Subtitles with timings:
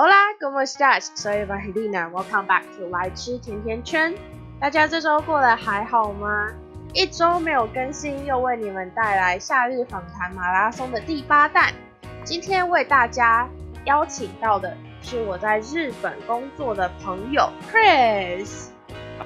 [0.00, 1.10] Hola, ¿cómo estás?
[1.16, 2.08] Soy Valentina.
[2.08, 4.14] Welcome back to 来吃甜甜圈。
[4.60, 6.46] 大家这周过得还好吗？
[6.94, 11.74] 一周没有更新，又为你们带来夏日访谈马拉松的第八弹。
[12.22, 13.48] 今天为大家
[13.86, 14.72] 邀请到的
[15.02, 18.68] 是我在日本工作的朋友 Chris。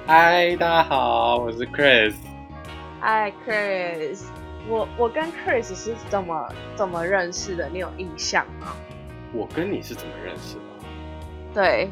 [0.07, 2.15] 嗨，大家好，我是 Chris。
[2.99, 4.23] 嗨，Chris。
[4.67, 7.69] 我我跟 Chris 是怎么怎么认识的？
[7.69, 8.69] 你有印象吗？
[9.33, 10.61] 我跟你是怎么认识的？
[11.53, 11.89] 对，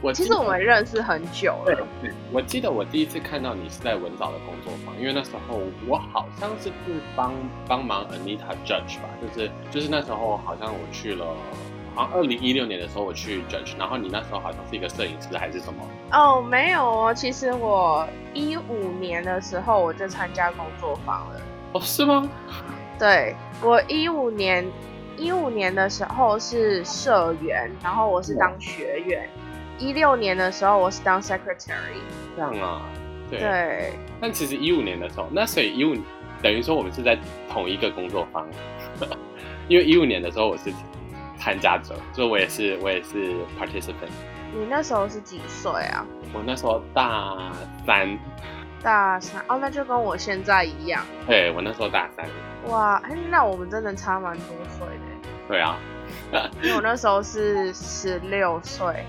[0.00, 1.86] 我其实我们认识很久了。
[2.02, 7.32] 对，我记得我第一次看到你是在文藻的工作坊，因为那时候我好像是是帮
[7.66, 11.26] 帮忙 Anita Judge 吧，就是就是那时候好像我去了，
[11.94, 15.84] 好像二零一六年的时候我去 Judge，然后你那时候好像是一个摄影师还是什么？
[16.12, 21.40] 哦，没有哦，其实我一五年的时候我就参加工作坊了。
[21.72, 22.28] 哦，是吗？
[22.98, 24.64] 对，我一五年
[25.18, 29.28] 一五年的时候是社员，然后我是当学员。
[29.76, 32.00] 一六年的时候我是当 secretary。
[32.36, 32.82] 这样啊？
[33.28, 33.40] 对。
[33.40, 33.92] 对。
[34.20, 35.96] 但其实一五年的时候，那所以一五
[36.40, 37.18] 等于说我们是在
[37.50, 38.46] 同一个工作坊，
[39.68, 40.72] 因为一五年的时候我是
[41.36, 44.10] 参加者，所以我也是我也是 participant。
[44.54, 46.06] 你那时候是几岁啊？
[46.32, 47.52] 我那时候大
[47.84, 48.18] 三。
[48.82, 51.04] 大三哦，那就跟我现在一样。
[51.26, 52.26] 对，我那时候大三。
[52.66, 55.28] 哇，哎，那我们真的差蛮多岁的。
[55.48, 55.78] 对啊，
[56.62, 59.04] 因为我那时候是十六岁。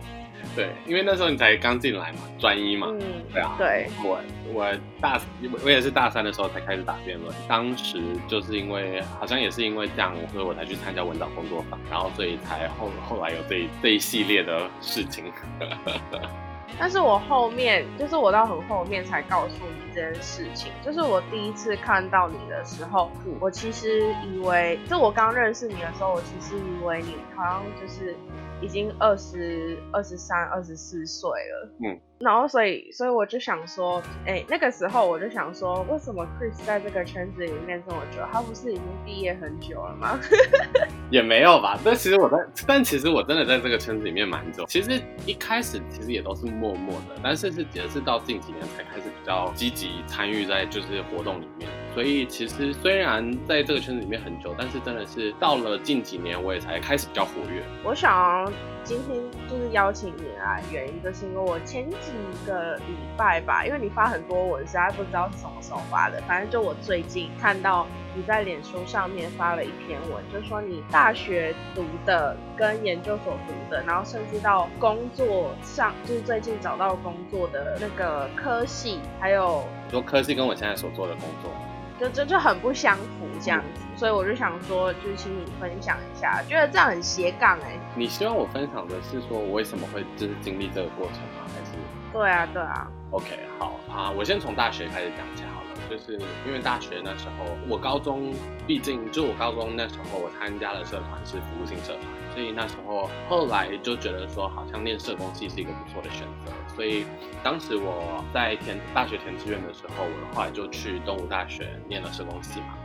[0.56, 2.88] 对，因为那时候你才刚进来嘛，专一嘛。
[2.89, 3.00] 嗯，
[3.31, 3.56] 对啊。
[3.58, 4.20] 对，我
[4.52, 5.20] 我大
[5.64, 15.26] 我也是大三的时候才开始打辩论，当时就是因为好像也是因为这样，所以我才去参加文藻工作坊，然后所以才后后来有这这一系列的事情。
[16.78, 20.72] 但是我后面，就是我到很后面才告诉你这件事情。
[20.86, 28.16] 就是我第一次看到你的时候，我其实以为，就我刚认识你的时候，我其实以为你好像就是
[28.62, 31.70] 已经二十二、十三、二十四岁了。
[31.84, 32.00] 嗯。
[32.20, 38.17] 然后，所以，所以我就想说，哎，那个时候我就想说，为什么 Chris 在这个圈子里面这么久？
[38.30, 40.20] 他不是已经毕业很久了吗？
[41.10, 41.80] 也没有吧。
[41.82, 44.66] 但其实我在，但其实我真的在这个圈子里面蛮久。
[44.66, 51.70] 其实一开始其实也都是默默的，但是是也是到近几年才开始比较积极参与在就是活动里面。
[51.94, 57.64] 所以其实虽然在这个圈子里面很久，但是真的是到了近几年我也才开始比较活跃。
[57.83, 58.52] 我想
[58.89, 62.11] 今天就是邀请你来，原因就是因为我前几
[62.44, 66.20] 个礼拜吧，因为你发很多文，实在不知道是什么时候发的。
[66.27, 67.86] 反正就我最近看到
[68.16, 81.52] 你在脸书上面发了一篇文，就说你大学读的跟研究所读的，然后甚至到工作上，就是最近找到工作的那个科系，还有说科系跟我现在所做的工作。
[81.99, 87.77] 就就就很不相符这样子，所以我就想说，就是请你分享一下，觉得这样很斜杠哎。
[87.95, 91.43] 你希望我分享的是说我为什么会就是经历这个过程吗？
[91.48, 91.77] 还是？
[92.14, 92.88] 对啊，对啊。
[93.11, 95.58] OK，好啊，我先从大学开始讲起好了。
[95.89, 96.14] 就是
[96.45, 98.33] 因为大学那时候，我高中
[98.67, 106.52] 毕竟就我高中那时候我参加的社团是服务性社团，所以那时候后来就觉得说好像念社工系是一个不错的选择。
[106.76, 107.05] 所以
[107.44, 112.77] 当时我在填大学填志愿的时候，我后来就去东吴大学念了社工系嘛。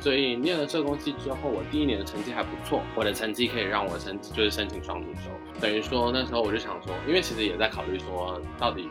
[0.00, 5.30] 所以念了社工系之后，我第一年的成绩还不错，我的成绩可以让我申就是申请双主修。
[5.60, 8.88] 等于说那时候我就想说，因为其实也在考虑说到底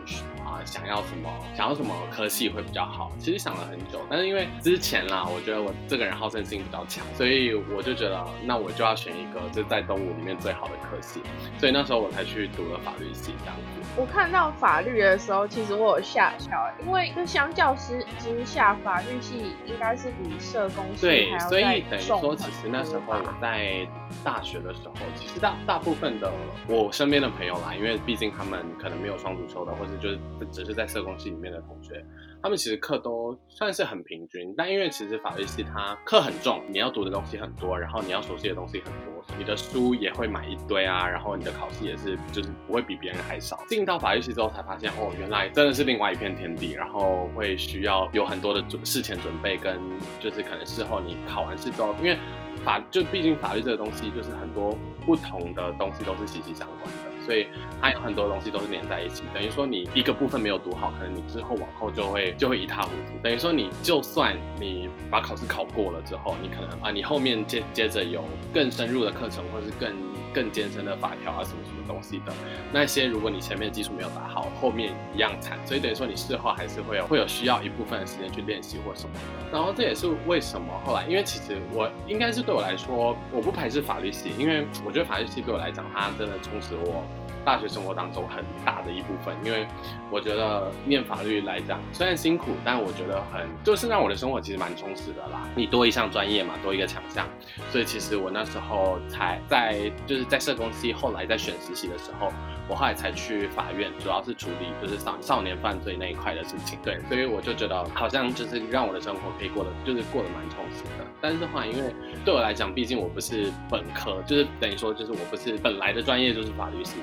[0.57, 3.11] 啊想要什么，想要什么科系会比较好。
[3.19, 11.21] 其实想了很久，但是因为之前啦，我觉得我这个人好胜心比较强，所以我就觉得那我就要选一个就在东吴里面最好的科系。
[11.59, 13.89] 所以那时候我才去读了法律系这样子。
[13.95, 16.51] 我看到法律的时候，其实我有吓巧，
[16.85, 23.87] 因为就相较之之下，法律系应该是比社工系对，所以等于说，其实那时候我在
[24.23, 26.31] 大学的时候，其实大大部分的
[26.67, 30.19] 我身边的朋友啦，因为毕竟他们可能没有双主修的，或者就是
[30.51, 32.03] 只是在社工系里面的同学。
[32.39, 43.59] 他们其实课都算是很平均，但因为其实法律系它课很重，你要读的东西很多，然后你要熟悉的东西很多，你的书也会买一堆啊，然后你的考试也是就是不会比别人还少。
[43.67, 49.75] 进到法律系之后才发现，哦，原来真的是另外一片天地，然后会需要有很多的准事前准备，跟
[50.19, 52.17] 就是可能事后你考完试之后，因为
[52.63, 54.77] 法就毕竟法律这个东西就是很多
[55.07, 57.16] 不同的东西都是息息相关的。
[57.27, 57.45] 所以
[57.81, 63.21] 它有很多东西都是连在一起，等于说你一个部分没有读好，可能你之后往后就会就会一塌糊涂。
[63.21, 69.93] 等于说你就算你把考试考过了之后，你可能啊，你后面接接着有更深入的课程，或者是更
[70.33, 72.33] 更艰深的法条啊什么什么东西的。
[72.71, 75.57] 那些如果你前面基础没有打好，后面一样惨。
[75.65, 79.15] 所以等于说你事后还是会有会有需要一部分的时间去练习或什么。
[79.51, 87.03] 然后这也是为什么后来，因为其实我应该是对我来说，我不排斥法律系，因为我觉得法律系对我来讲，它真的充实我。
[87.47, 89.65] 大学生活当中很大的一部分，因为
[90.11, 95.47] 我觉得念法律来讲虽然辛苦，但我觉得很就是让我的生活其实蛮充实的啦。
[95.55, 97.25] 你多一项专业嘛，多一个强项，
[97.71, 102.33] 所以其实我那时候才在就是在社工系，后来在选实习的时候，
[102.67, 106.77] 我后来才去法院，主要是处理就是少少年犯罪那一块的事情。
[106.83, 111.07] 对，所以我就觉得好像就是让我的生活可以过得就是过得蛮充实的。
[111.21, 111.95] 但是的话，因为
[112.25, 116.95] 对我来讲，毕竟我不是本科，就是等于说就是我不是本来的专业就是法律系。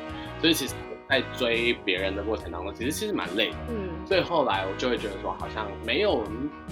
[0.44, 0.74] 所以其实，
[1.08, 3.56] 在追别人的过程当中，其实其实蛮累的。
[3.68, 6.24] 嗯，所以后来我就会觉得说，好像没有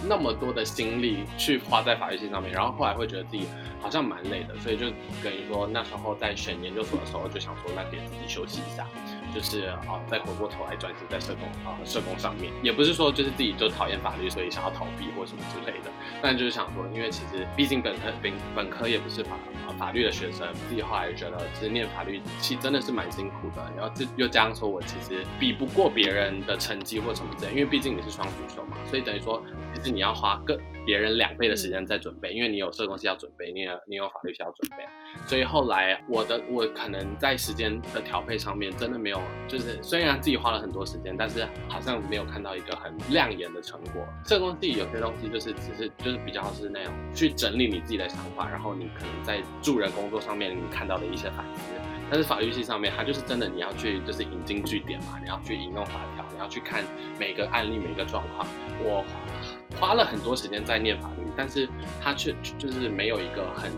[0.06, 2.52] 那么多的心力去花在法律系上面。
[2.52, 3.46] 然后后来会觉得自己
[3.80, 4.86] 好像蛮累的，所以就
[5.22, 8.86] 等于说那时候在选研究所的时候，就想说，那给自己休息一下。
[9.34, 15.90] 就是啊，再回过头来专心在社工啊社工上面，也不是说就是自己就讨厌法律，所以想要逃避或什么之类的。
[16.20, 19.30] 但就是想说，因为其实毕竟本科本本科也不是法
[19.78, 23.62] 法律的学生，自己后来觉得其实念法律系真的是蛮辛苦的。
[23.74, 29.42] 然后这又这样说我其实比不过别人的成绩或什么之类，因为毕竟你是双主修嘛，所以等于说
[29.74, 34.84] 其实你要花更别人两倍的时间在准备，因为你有社工系要准备，你有你有法律系要准备。
[35.26, 39.20] 所以后来我的我可能在时间的调配上面真的没有。
[39.48, 44.06] 就是虽然自己花了很多时间，但是好像没有看到一个很亮眼的成果。
[44.24, 51.72] 社工系有些东西就是只是就是比较是那种去整理你自己的想法，然后你可能在助人工作上面你看到的一些反思。
[52.12, 56.84] 但是法律系上面，它就是真的你要去就是引经据典嘛，你要去引用法条，你要去看
[57.18, 58.46] 每个案例每个状况。
[58.80, 59.02] 我
[59.80, 61.66] 花了很多时间在念法律，但是
[62.02, 63.72] 它却就是没有一个很。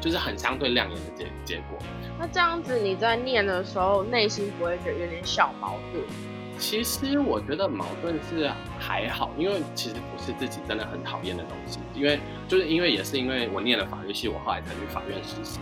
[0.00, 1.76] 就是很相对亮眼的结结果。
[2.20, 6.04] 那这样子你在念的时候，内心不会觉得有点小矛盾？
[6.56, 8.48] 其实我觉得矛盾是
[8.78, 11.80] 还好，因为其实不是自己真的很讨厌的东西。
[11.96, 15.58] 因为就是因为也是因为我念了法律系，我后来才去法院实习，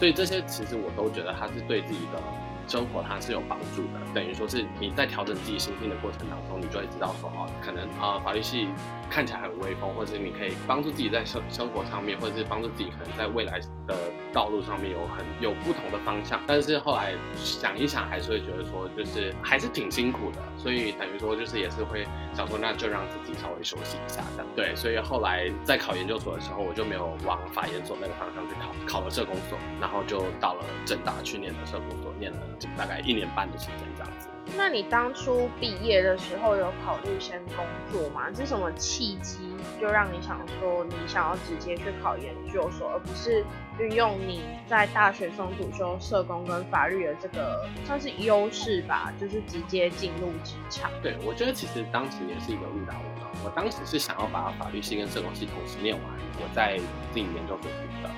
[0.00, 2.18] 所以这些其实我都觉得它是对自己的
[2.66, 4.00] 生活它是有帮助的。
[4.14, 8.68] 等于说是你在调整自己心境的过程当中，你就会知道说哦，可能啊法律系。
[9.10, 13.96] 看起来很威风，或者是你可以帮助自己在生生活上面，或者是帮助自己可能在未来的
[14.32, 16.40] 道路上面有很有不同的方向。
[16.46, 20.38] 但是后来想一想，还是会觉得说，就是还是挺辛苦的。
[20.56, 24.46] 所以等于说，就是也是会想说，那就让自己稍微休息一下这样。
[24.54, 32.38] 对，所以后来在考研究所的时候，我就没有往法研所那个方向去考，考了社工所，然后就到了正大去念的社工所，念了
[32.78, 34.12] 大概一年半的时间这样。
[34.56, 38.30] 那你当初毕业的时候有考虑先工作吗？
[38.34, 39.38] 是什么契机
[39.80, 43.44] 就让你想说你想要直接去考研究所，而不是
[43.78, 50.90] 运用你在大学中主修社工跟法律的这个算是优势吧，就是直接进入职场？
[51.02, 53.30] 对，我觉得其实当时也是一个误打误撞。
[53.44, 56.04] 我当时是想要把法律系跟社工系同时念完，
[56.36, 56.78] 我在
[57.14, 58.10] 进研究所读的。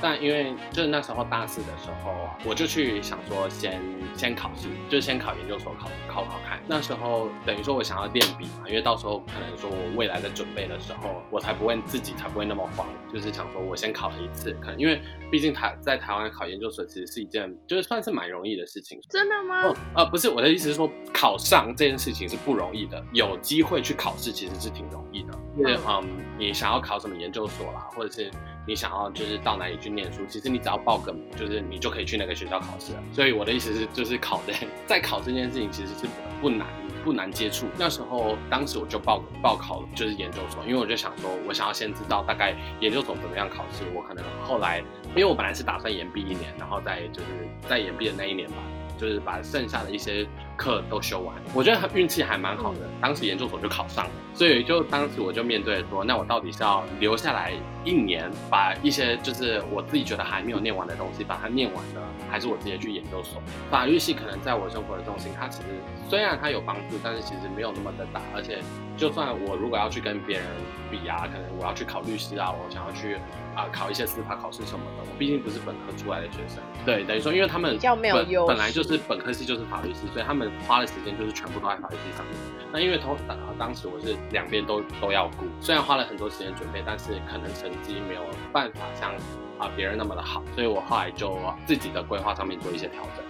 [0.00, 2.14] 但因为就是那时候大四的时候，
[2.44, 3.80] 我就去想说先
[4.14, 6.58] 先考试，就先考研究所考考考看。
[6.66, 12.86] 那时候等于说我想要练笔嘛，因为到时候可能说我未来的准备的时候，我才不会自己才不会那么慌。
[13.12, 15.00] 就是想说我先考了一次，可能因为
[15.30, 19.00] 毕竟台在台湾考研究所其实是一件就是算是蛮容易的事情。
[19.08, 19.68] 真的吗？
[19.68, 25.32] 哦呃，不是，我的意思是说考上这件事情是不容易的，有机会去考试其实是挺容易的。
[25.56, 26.06] 因为嗯，
[26.38, 28.30] 你想要考什么研究所啦，或者是。
[28.66, 33.02] 你想要就是到哪里去念书，其实你只要报个名，就是你就可以去那个学校考试了。
[33.14, 34.52] 所以我的意思是，就是考的
[34.84, 36.06] 在考这件事情其实是
[36.38, 36.66] 不难
[37.02, 37.66] 不难接触。
[37.78, 43.84] 那时候当时我就报报考了就是研究所，因为我就想说，我想要先知道大概研究所怎么样考试。
[43.94, 44.84] 我可能后来，
[45.16, 47.26] 因为我本来是打算延毕一年，然后再就是
[47.66, 48.56] 在延毕的那一年吧。
[48.98, 50.26] 就是把剩下的一些
[50.58, 57.52] 课都修完，我觉得他运气还蛮好的，当时研究所就考上了，所以就当时我就面对说，那我到底是要留下来
[57.84, 62.00] 一年，把一些就是我自己觉得还没有念完的东西把它念完呢，
[62.30, 63.40] 还是我直接去研究所？
[63.70, 65.68] 法律系可能在我生活的重心，它其实
[66.08, 68.60] 虽然它有帮助，但是其实没有那么的大，而且
[68.96, 70.46] 就算我如果要去跟别人
[70.90, 73.18] 比啊，可能我要去考律师啊，我想要去。
[73.58, 82.36] 啊，考一些司法考试什么的，我毕竟不是本科出来的学生，对，等于说，因为他们本本来就是本科系就是法律系，所以他们花的时间就是全部都在法律系上面。
[82.72, 89.12] 那因为同当当时我是两边都都要顾，虽然花了很多时间准备，但是可能成绩没有办法像
[89.58, 93.24] 啊别人那么的好，所以我后来就自己的规划上面做一些调整。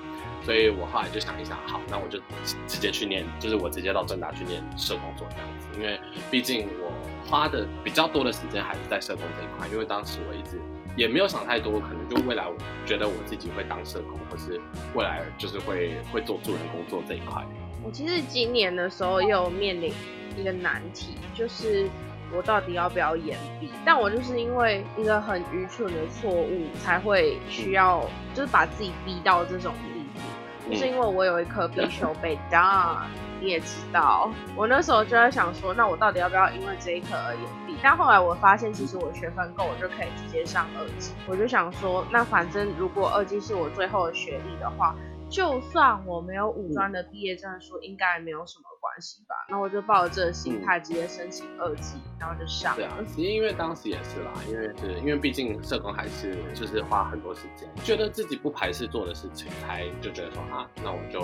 [0.44, 2.18] 所以我后来就想一想，好，那我就
[2.66, 6.92] 直接去念，就是我直接到正大去念社工所这样子，因为毕竟我。
[7.28, 10.58] 花的比较多的时间还是在社工这一块，因为当时我一直
[10.96, 12.56] 也没有想太多，可能就未来我
[12.86, 14.58] 觉得我自己会当社工，或是
[14.94, 17.44] 未来就是会会做助人工作这一块。
[17.84, 19.92] 我其实今年的时候又面临
[20.38, 21.86] 一个难题，就是
[22.34, 23.70] 我到底要不要延毕？
[23.84, 28.04] 但我就是因为一个很愚蠢的错误，才会需要
[28.34, 32.96] 就是把自己逼到这种地步，就是因为我有一颗必修被 done。
[33.40, 37.76] 你也知道，我那时候就在想说，那我到底要不要因为这一科而延毕？
[37.80, 41.12] 但后来我发现，其实我学分够，我就可以直接上二级。
[41.24, 44.94] 我就想说，那反正如果二级是我最后的学历的话。
[45.30, 49.34] 就算我没有五专的毕业证书，应该没有什么关系吧？
[49.50, 52.74] 那我就抱着这个心态直接申请二级，然后就上。
[52.74, 61.22] 对啊，其实因为当时也是啦，因为是因为毕竟社工还是就是花很多时间，觉得自己不排斥做的事情，才就觉得说啊，那我就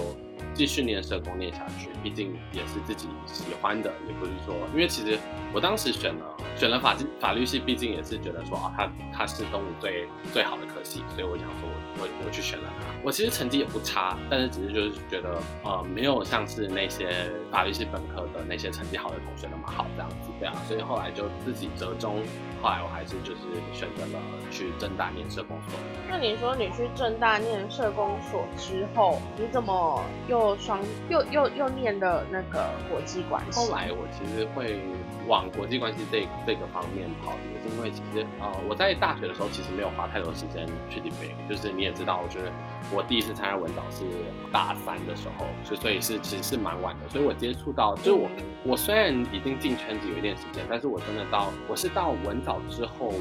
[0.52, 1.88] 继续念社工念下去。
[2.02, 5.18] 毕竟也是自己喜欢的，也不是说，因为其实
[5.54, 12.93] 我当时选了选了法法律系，毕竟也是觉得说啊，它它是东吴最最好的科系，所以我想说我我我去选了它。
[13.04, 14.16] 我其实成绩也不差。
[14.30, 22.16] 但是只是就是觉得，呃，没有像是那些法律系本科的那些成绩好的同学那么好这样子，对啊，所以后来就自己折中，
[22.62, 23.42] 后来我还是就是
[23.72, 25.78] 选择了去正大念社工所。
[26.08, 30.80] 那你说你去正大念社工所之后，你怎么又双
[31.10, 33.60] 又又又念的那个国际关系？
[33.60, 34.80] 后来我其实会
[35.28, 42.50] 往国际关系这这个方面跑，也是因为其实呃我在大学的时候其实没有花太多时间去准备，就是你也知道，我觉得
[42.94, 43.82] 我第一次参加文藻。
[43.90, 44.02] 是
[44.50, 48.28] 大三的时候，就所以是其实是蛮晚的，所以我接触到就是我
[48.64, 53.12] 我虽然已经进圈子有一点时间，但是我真的到我是到文藻之后，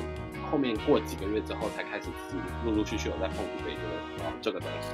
[0.49, 4.89] 后面过几个月之后才开始自己陆陆续续有在碰古贝这个这个东西。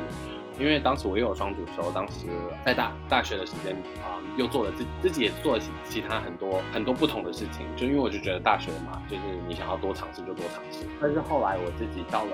[0.59, 2.27] 因为当时我又有双主修，当时
[2.65, 3.73] 在大大学的时间
[4.03, 10.85] 啊，又做了自自己也做了其其他很多很多不同的事情，就因为我就觉得大学嘛，就是你想要多尝试就多尝试。
[11.01, 12.31] 但是后来我自己到了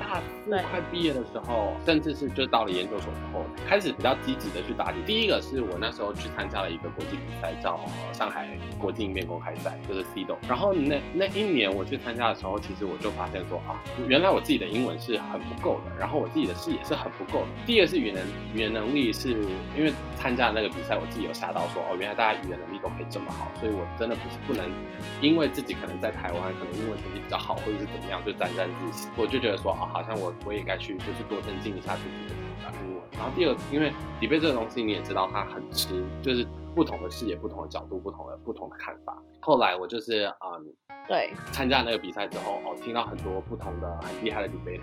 [0.00, 4.96] 大四快毕业的时候，甚至是就到了研究所之后，开始比较积极的去打理。
[5.06, 7.78] 第一个是我那时候去参加了一个国际比赛，叫
[8.12, 10.36] 上海国际应变公开赛，就是 CDO。
[10.48, 17.48] 然后那那一年我去参加的时候，其实我就发现说啊，原来我自己的英文是很不够的，然后我自己的视野是很不够的。
[17.68, 18.16] 第二是语言
[18.54, 19.28] 语言能力，是
[19.76, 24.64] 因为参加那个比赛，我自己有吓到说，哦，原来大家语言能力都可以这么好，所以我真的不是不能，
[25.20, 33.04] 因为自己可能在台湾，可能英文成绩比较好，或者是怎么样，就沾沾自喜，我就觉得说，哦，好像我我也该去，就是多增进一下自己的英文。
[33.12, 36.46] 然后第二，因为底背这个东西你也知道，它很吃，就是
[36.78, 39.20] 不同的视野、不同的角度、不同的不同的看法。
[39.40, 40.64] 后来我就是嗯，
[41.08, 44.82] 对，参加那个比赛之后，哦，听到很多不同的很厉害的 debater。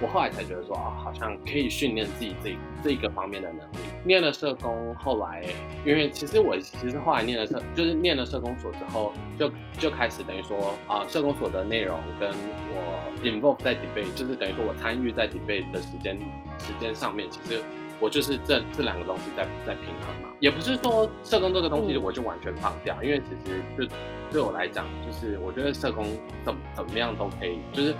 [0.00, 3.78] 我后来才觉得说啊，好像可以训练自己这这一个方面的能力。
[4.04, 5.44] 念了社工，后来
[5.84, 16.16] 因为其实我其实后来念了社，就是念了社工所之后，就就开始等于说啊，社工所的内容跟我 involve 在 debate，就是等于说我参与在 debate 的时间
[16.60, 17.60] 时间上面，其实
[18.04, 20.28] 我就是这这两个东西在在平衡嘛。
[20.40, 23.94] 也不是说社工这个东西我就完全放掉，因为其实就
[24.30, 26.04] 对我来讲，就是我觉得社工
[26.44, 27.92] 怎怎么样都可以，就是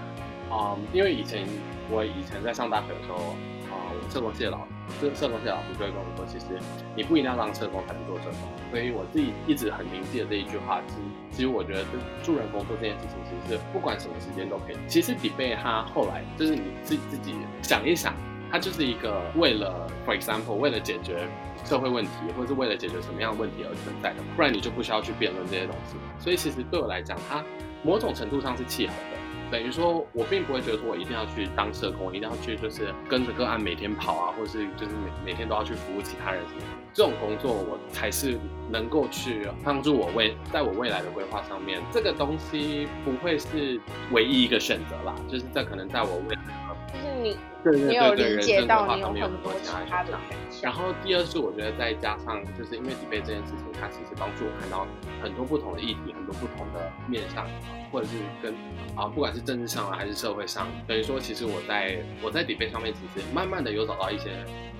[0.50, 1.46] 啊，因为以前。
[1.90, 3.36] 我以前在上大学的时候，
[3.68, 4.60] 啊，我们社工系的老，
[4.98, 6.58] 社社工系的老师就会跟我说，其实
[6.96, 8.48] 你不一定要当社工才能做社工。
[8.72, 11.84] 所以我自己一直很铭记的这一句话，其实其实我觉得
[12.24, 14.76] 助人工作这件事情，其实是不管什么时间都可以。
[14.88, 18.16] 其实底背他后来就是你自自己想一想，
[18.54, 21.26] 它就是一个为了，for example，为了解决
[21.64, 25.96] 社会问题，或者是为了解决什么样的问题而存在的，不然你就不需要去辩论这些东西。
[26.20, 27.42] 所以其实对我来讲，它
[27.82, 29.50] 某种程度上是契合的。
[29.50, 36.62] 等于说，我并不会觉得说我一定要去当社工，一定要去就是跟着个案每天跑啊，或是就是每每天都要去服务其他人什么。
[36.92, 38.38] 这种工作我才是
[38.70, 43.80] 能够去帮助我未在我未来的规划上面，这个东西不会是
[44.12, 45.12] 唯一一个选择啦。
[45.28, 46.42] 就是这可能在我未来，
[46.94, 50.18] 就是你对对对对人生规划上面有很多其他的。
[50.62, 54.86] 然后第二是我觉得再加上就是因为底背这件事情，它其实帮助我看到
[55.22, 57.46] 很多不同的议题，很多不同的面向。
[57.92, 58.52] 或者是跟
[58.96, 64.30] 啊，不管是政治上啊，还是社会上，等于说，其实我在我在底背上面，其实慢慢的有找到一些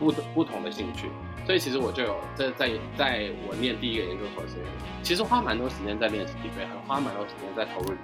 [0.01, 1.09] 不不同的兴趣，
[1.47, 4.57] 所以其实我就有在在在我念第一个研究所时，
[5.05, 7.95] 其实花蛮多时间在练习底背，还花蛮多时间在投入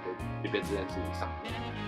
[0.41, 1.27] 底背这件事情上。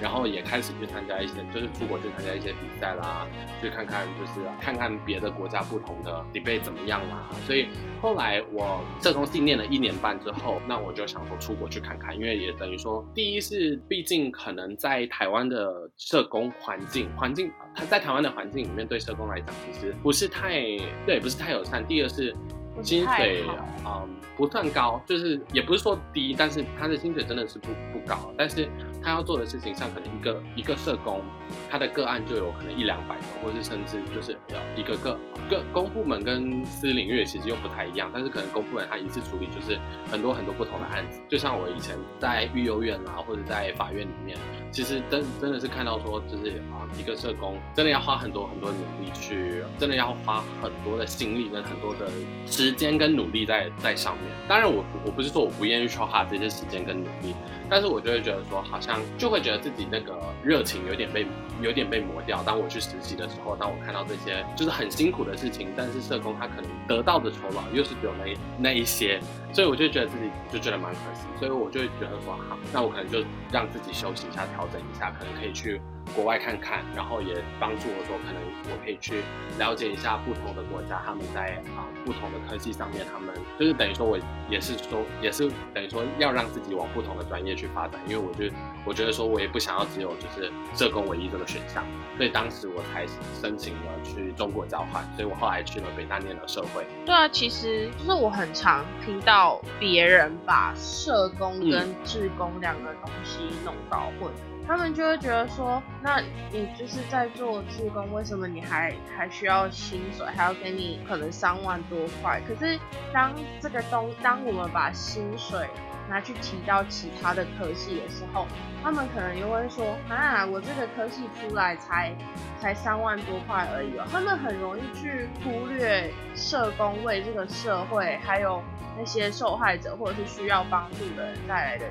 [0.04, 3.26] 然后也开始去参加一些，就是出国去参加一些比赛啦，
[3.62, 7.30] 去看看就是看看别的国家不同的 debate 怎么样啦。
[7.48, 7.70] 所以
[8.02, 20.60] 后来我社工系念了一年半之后，那我就想说出国去看看，因为也等于说，第一是毕竟可能在台湾的社工环境环境，他在台湾的环境里面对社工来讲其实不是太
[21.06, 21.82] 对，不是太友善。
[21.88, 22.36] 第二是。
[22.82, 23.44] 薪水
[23.86, 28.34] 嗯不算高，就是也不是说低，但是他的薪水真的是不不高。
[28.36, 28.68] 但是
[29.04, 31.22] 他要做的事情，像可能一个一个社工，
[31.70, 35.20] 他的个案就有可能一两百个，或是甚至就是要一个个
[35.50, 39.78] 个公部门跟私领域其实又不太一样，但是可能公部门他一次处理就是
[40.10, 44.38] 很多很多不同的案子，就像我以前在育幼院啊，或者在法院里面，
[44.72, 52.10] 其实真真的是看到说，就是啊一个社工真的要花很多很多努力去，真的要花很多的心力跟很多的
[52.46, 54.26] 时间跟努力在在上面。
[54.48, 57.36] 当然我我不是说我不愿意花这些时间跟努力。
[57.74, 61.26] 但是我就会觉得说，好像就会觉得自己那个热情有点被
[61.60, 62.44] 有点被磨掉。
[62.44, 69.20] 当我去实习的时候，当我看到这些就是很辛苦的事情，但是社工他可能得到的酬劳又是只有那那一些，
[69.52, 71.26] 所以我就觉得自己就觉得蛮可惜。
[71.40, 75.82] 所以我就会觉得说，好，那我可能就让自己休息一下，调整一下，可能可以去。
[76.16, 79.24] 国外看看，然后也帮助我说，可能我可以去
[79.58, 84.18] 了解一下不同的国家，他们在啊不同的科技上面，他们就是等于说，我
[84.50, 88.54] 也是说，也是等于说要让自己往不同的专业去发展，因为我就，
[88.86, 91.84] 我觉得说我也不想要只有就是社工唯一这个选项，
[92.18, 93.08] 所以当时我才
[93.42, 96.86] 申请了去中国交换，所以我后来去了北大念了社会。
[97.06, 104.32] 对啊，其实就是我很常听到别人把社工跟志工两个东西弄搞混。
[104.68, 112.42] 他们就会觉得说，那你就是在做志工，为什么你还还需要薪水，还要给你可能三万多块？
[112.48, 112.80] 可是
[113.14, 115.68] 当这个东，当我们把薪水
[116.10, 118.48] 拿去提到其他的科系的时候，
[118.82, 122.16] 他们可能又会说，啊，我这个科系出来才
[122.60, 124.06] 才三万多块而已哦。
[124.12, 128.62] 他们很容易去忽略社工为这个社会还有。
[128.96, 131.86] 那些受害者或者是需要帮助的人带来的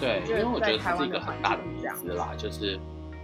[0.00, 2.78] 对，因为我觉得它是一个很大的迷思啦，就是，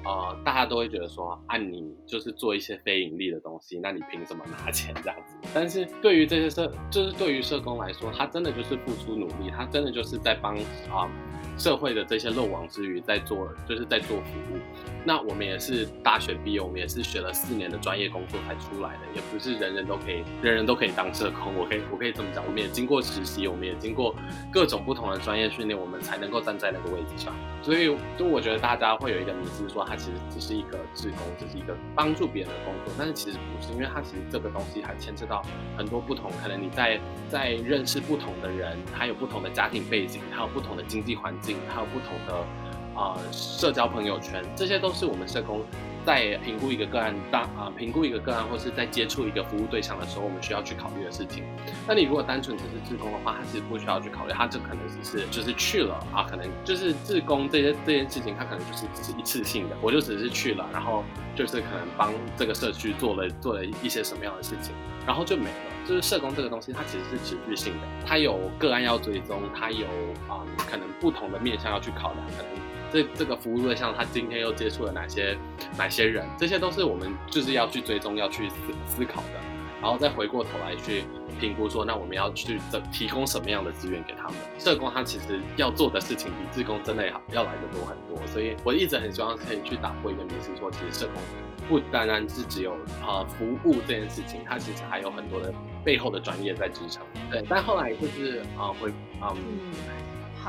[0.04, 5.36] 呃，大家都会觉得说，啊你就是做一些非盈利的东西，那你凭什么拿钱这样子？
[5.54, 10.56] 但是对于这些社，就是对于社工来说，他真的就是付出努力，他真的就是在帮
[10.90, 11.08] 啊。
[11.56, 14.58] 社会的这些漏网之鱼在做，就是在做服务。
[15.04, 21.54] 那我们也是大学毕业，我们也是学了四年的专业工作才出来的，也不是人人都可以，人人都可以当社工。
[21.56, 24.14] 我可以，我可以这么讲，我们也经过实习，我们也经过
[24.52, 27.34] 各种不同的专业训练，我们才能够站在那个位置上。
[27.62, 35.42] 所以，就我觉得大家会有一个迷思，说它其实只是一个志工，只是一个帮助别人的工作，但是其实不是，因为它其实这个东西还牵涉到
[35.76, 41.58] 很多不同，可能你在在认识不同的人，还有不同的家庭背景，还有不同的经济环环境。
[41.68, 45.62] 还有不同的啊社交朋友圈，这些都是我们社工
[46.06, 51.44] 在评估一个个案当啊评估一个个案，或是在接触一个服务对象的时候，我们需要去考虑的事情。
[51.86, 61.04] 那你如果单纯只是志工的话，他其实不需要去考虑，他这可能只是就是去了啊，可能就是志工这些这件事情，他可能就是只是一次性的，我就只是去了，然后
[61.36, 64.74] 就是可能帮这个社区做了做了一些什么样的事情，
[65.06, 65.77] 然后就没了。
[65.88, 69.86] 就是社工这个东西，它其实是持续性的，它有个案要追踪，它有
[70.28, 72.52] 啊可能不同的面向要去考量，可能
[72.92, 75.36] 这这个服务对象他今天又接触了哪些
[75.78, 79.40] 哪些人，这些都是我们就是要去追踪要去思思考的，
[79.80, 81.04] 然后再回过头来去
[81.38, 82.60] 评估说，那我们要去
[82.92, 84.36] 提供什么样的资源给他们？
[84.58, 91.22] 社工他其实要做的事情比志工真的要要来的多很多，所以我一直很希望可以去打破一个迷思，说其实社工。
[91.68, 92.72] 不单单是只有
[93.02, 95.52] 啊服务这件事情，它其实还有很多的
[95.84, 97.02] 背后的专业在支撑。
[97.30, 99.36] 对，但后来就是啊会嗯。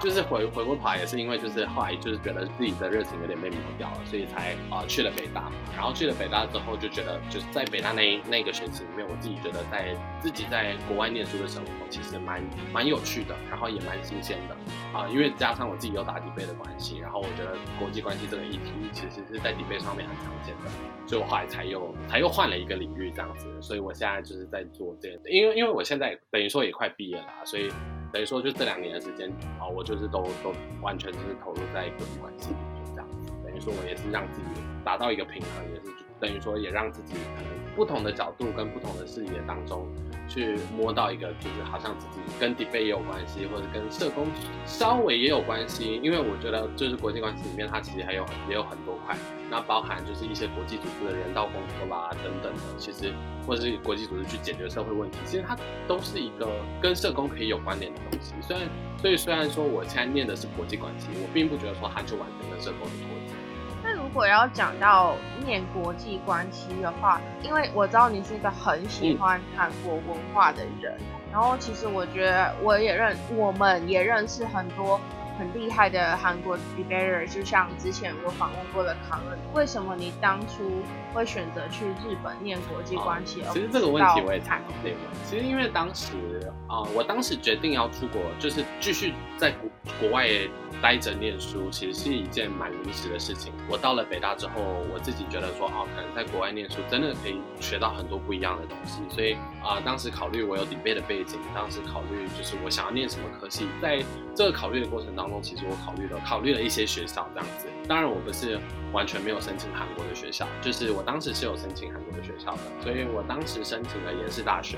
[0.01, 5.51] 就是回回过头来也是因为就是后来就是觉得自己的热情有点被磨掉了，所以才啊去了北大。
[5.75, 14.55] 然后去了北大之后就觉得就是在北大那那个学期里面，我自己觉得在自己在国外念书的生活其实蛮蛮有趣的，然后也蛮新鲜的
[14.97, 15.07] 啊。
[15.09, 20.69] 因为加上我自己有打底背的关系，然后我觉得国际关系这个议题其实是在底背上面很常见的，
[21.07, 23.47] 所以我后来才又才又换了一个领域这样子。
[23.61, 27.69] 所以我现在就是在做这，因为因为我现在等于说也快毕业了，所以。
[28.11, 33.31] 等于说，就这两年的时间，啊，我就是都都完全就是投入在一个关系里面这样子。
[33.43, 39.87] 等于说，我也是让自己达到一个平衡，也是等于说，也让自己可能不同的角度跟不同的视野当中。
[40.29, 44.27] 去摸到一个，就是好像自己跟 DIP 也有关系，或者跟社工
[44.65, 49.17] 稍微也有关系，因为我觉得就是国际关系里面，它其实还有也有很多块，
[49.49, 53.11] 那包含就是一些国际组织的人道工作啦等等的，其实
[53.47, 56.47] 或者是国际组织去解决社会问题，其实它都是一个
[56.79, 58.35] 跟社工可以有关联的东西。
[58.41, 58.67] 虽然
[59.01, 63.28] 所以虽然说我现在念的是国际关系，我并不觉得说它就完全跟社工脱节。
[64.09, 70.97] 如果要讲到念国际关系的话，因为我知道你是一个很喜欢韩国文化的人，
[71.31, 74.99] 然后其实我觉得我也认，我们也认识很多
[75.37, 79.37] 很厉害的韩国 debater，就像之前我访问过的康恩。
[79.53, 80.81] 为什么你当初
[81.13, 83.43] 会选择去日本念国际关系？
[83.53, 84.73] 其实这个问题我也谈过。
[85.23, 86.15] 其实因为当时
[86.67, 89.69] 啊，我当时决定要出国，就是继续在国
[89.99, 90.27] 国外
[90.81, 93.53] 待着念书，其实是一件蛮临时的事情。
[93.69, 99.01] 我到了北大之后，我自己觉得说，哦，可能在国外念书真的可以学到很多不一样的东西。
[99.09, 104.03] 所以啊，当时考虑我有 debate 的背景，当时考虑就是我想要念什么科系，在
[104.35, 107.67] 这个考虑的过程当中，其实我考虑了考虑了一些学校这样子。
[107.87, 108.59] 当然，我不是
[108.91, 114.77] 完全没有申请韩国的学校，就是我当时是有申请韩国的学校的，所以我当时申请了延世大学。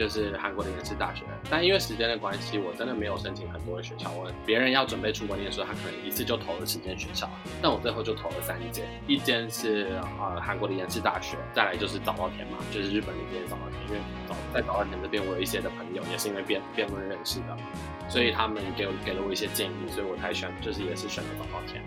[0.00, 4.10] 就是韩国的延世大学，但因为时间的关系，我真的没有申请很多的学校。
[4.12, 7.28] 我别人要准备出国念书，他可能一次就投了十间学校，
[7.60, 17.54] 但我最后就投了三间，一间是呃韩国的延世大学，再来就是早稻田嘛，就是日本那边早稻田，因为早在早稻田这边我有一些的朋友，也是因为辩辩论认识的，
[18.08, 21.82] 所以他们给我给了我一些建议，所以我才选，就是也是选了早稻田。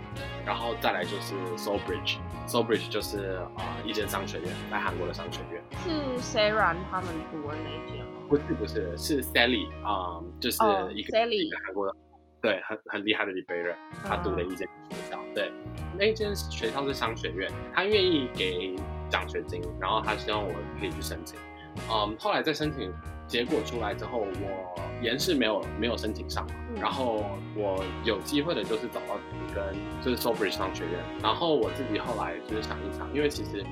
[0.46, 2.68] 然后再来就是 s o u l b r i d g e s o u l
[2.68, 5.60] Bridge 就是啊一间商学院，在韩国的商学院。
[5.82, 8.03] 是 Sarah 他们读的那间？
[8.28, 10.56] 不是不是，是 Sally 啊，就是
[10.94, 11.94] 一个一个韩国的，
[12.40, 15.18] 对，很很厉害的 debater，他读了一间学校。
[15.34, 15.52] 对，
[15.98, 18.76] 那间学校是商学院，他愿意给
[19.08, 21.38] 奖学金，然后他希望我可以去申请。
[21.90, 22.92] 嗯，后来在申请
[23.26, 26.46] 结果出来之后，我延世没有没有申请上，
[26.80, 27.24] 然后
[27.56, 29.18] 我有机会的就是找到
[29.54, 33.64] 跟就是 Sobridge 商学院，然后我自己后来就是想一想，因为其实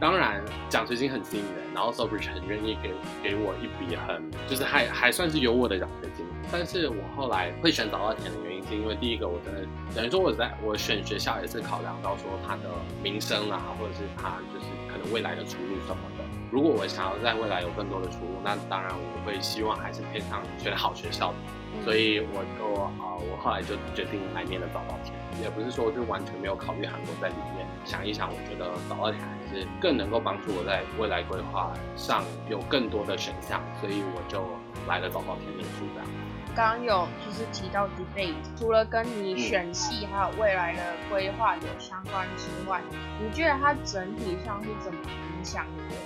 [0.00, 2.90] 当然奖学金很吸引人，然后 Sobridge 很愿意给
[3.22, 12.62] 给我一笔很就是还还算是有我的奖学金，但是我后来会选找到田的原因是因为第一个我真的等于说我在我选学校也是考量到说他的
[13.02, 16.17] 名声啊，或者是他就是可能未来的出路什么的。
[16.50, 27.66] 如果我想要在未来有更多的出路，那当然我会希望还是偏向选好学校的，所以我就啊，我后来就决定来念了早稻田，也不是说就完全没有考虑韩国在里面。
[27.84, 34.42] 想一想，我觉得早稻田还是更能够帮助我在未来规划上有更多的选项，所以我就
[34.86, 36.08] 来了早稻田念书这样。
[36.56, 42.80] 刚刚有就是提到 debate，除了跟你选系还有未来的规划有相关之外，
[43.22, 46.00] 你觉得它整体上是怎么影响你的？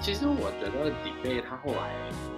[0.00, 1.92] 其实我觉得 debate 它后来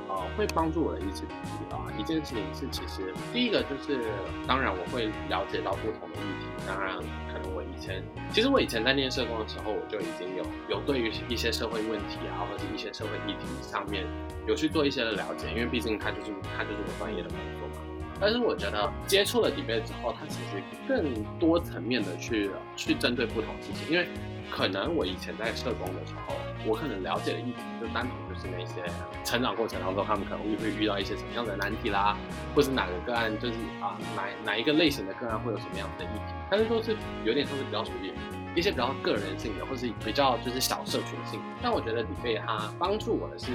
[0.09, 1.25] 呃会帮助我的一直
[1.71, 4.01] 啊一件事情是，其实第一个就是
[4.47, 6.97] 当然我会了解到不同的议题，当然
[7.33, 14.07] 可能我以前其实我以前在念社工的时候，我就已经有有对于一些社会问题啊或者一些社会议题上面。
[14.47, 17.85] 有去做一些的了解，因为毕竟它就是它就是我专业的工作嘛。
[18.19, 23.93] 但是我觉得接触了 debate 之后，它其实更多层面的去去针对不同事情。
[23.93, 24.09] 因为
[24.51, 26.35] 可能我以前在社工的时候，
[26.67, 28.83] 我可能了解的议题就单纯就是那些
[29.25, 32.17] 成长过程当中他们可能会遇到一些什么样的难题啦，
[32.55, 36.35] 或是哪个个案就是啊哪哪一个类型的个案会有什么样的议题。
[36.51, 38.13] 但是说是有点像是比较属于。
[38.57, 43.53] 一些比较个人性的，或是比较就是小社群性，但我觉得李贝他帮助我的是，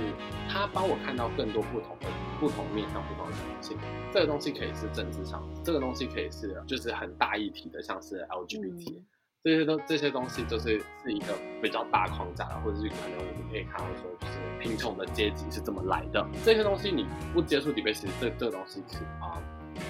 [0.47, 2.07] 他帮我看到更多不同的
[2.39, 3.77] 不同面向、不同的可能性。
[4.13, 9.01] 这个东西可以是政治上，这个东西可以是就是很大议题的，像是 LGBT，
[9.43, 16.25] 这些都这些东西就是是一个比较大框架的，或者是可能我们可以看到说，就是贫穷的阶级是怎么来的。
[16.45, 19.41] 这些东西你不接触李贝，其实这这东西是啊。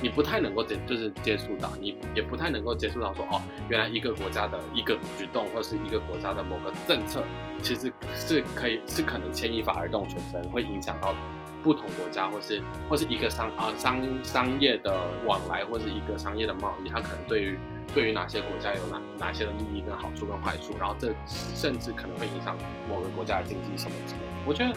[0.02, 7.22] 你不太能够接，就是接触到，你也不太能够接触到说，哦，原来一个国家的一个举动，或是一个国家的某个政策，
[7.62, 11.14] 其实是可以是可能牵一发而动全身，会影响到
[11.62, 17.60] 不同国家，或是或是一个商啊商商业的往来，或是一个商业的贸易，它可能对于
[17.94, 22.58] 对于哪些国家有哪哪些的利益跟好处跟坏处，然后这甚至可能会影响
[22.90, 24.28] 某个国家的经济什么之类的。
[24.46, 24.74] 我觉得。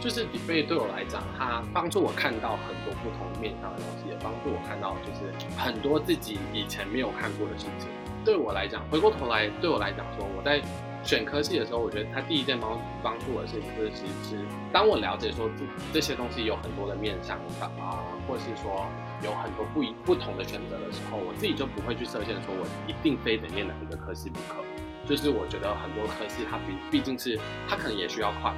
[0.00, 7.88] 就是 debate 对我来讲，它帮助我看到很多不同面向的东西，也帮助我看到就是很多自己以前没有看过的事情。
[8.24, 10.62] 对我来讲，回过头来对我来讲说，我在
[11.02, 17.36] 选科系的时候，我觉得它第一件帮帮助我的事情，就是其实当我了解说这这些东西有很多的面向
[17.80, 18.86] 啊，或者是说
[19.22, 24.64] 有很多不一不同的选择的时候，我自己就不会去设限，说我一定非得念哪一个科系不可。
[25.06, 28.54] 就是我觉得很多科系它毕毕竟是它可能也需要跨。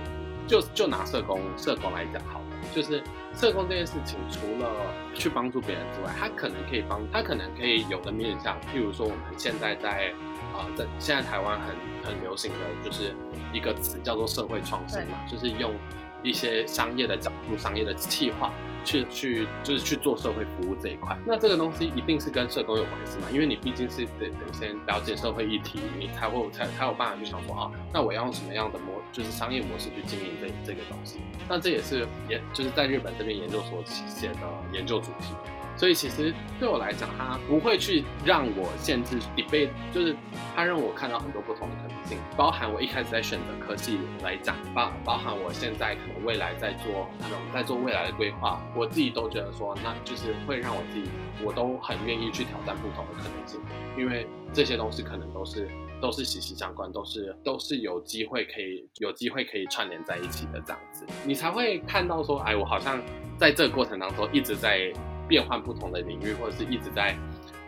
[0.49, 3.01] 就就拿社工社工来讲好了，就是
[3.33, 4.69] 社工这件事情，除了
[5.15, 10.13] 去帮助别人之外，它可能可以帮，它可能可以有的面向，譬如说我们现在在
[10.53, 13.15] 啊，在现在台湾很很流行的就是
[13.53, 15.73] 一个词叫做社会创新嘛，就是用
[16.23, 18.53] 一些商业的角度、商业的计划。
[18.83, 23.27] 去去就是去做社会服务这一块，那这个东西一定是跟社工有关系嘛？
[23.31, 31.19] 因为你毕竟是得得先了解社会议题，你才会才才有办法去想说啊，那我要用什么样的模，就是商业模式去经营这这个东西。
[31.47, 34.37] 那这也是研就是在日本这边研究所写的
[34.73, 35.35] 研究主题。
[35.81, 40.15] 所以其实对我来讲，他不会去让我限制 debate，就是
[40.55, 51.09] 他让我看到很多不同的可能性，包含我一开始在选择科技来讲，包包含我现在可能未来在做那种在做未来的规划，我自己都觉得说，那就是会让我自己，
[51.43, 53.59] 我都很愿意去挑战不同的可能性，
[53.97, 55.67] 因为这些东西可能都是。
[56.01, 62.99] 都是息息相关，都是都是有机会可以有机会可以串联在一起的这样子，你才会看到说，哎，我好像
[63.37, 64.91] 在这个过程当中一直在
[65.31, 67.17] 变换不同的领域，或者是一直在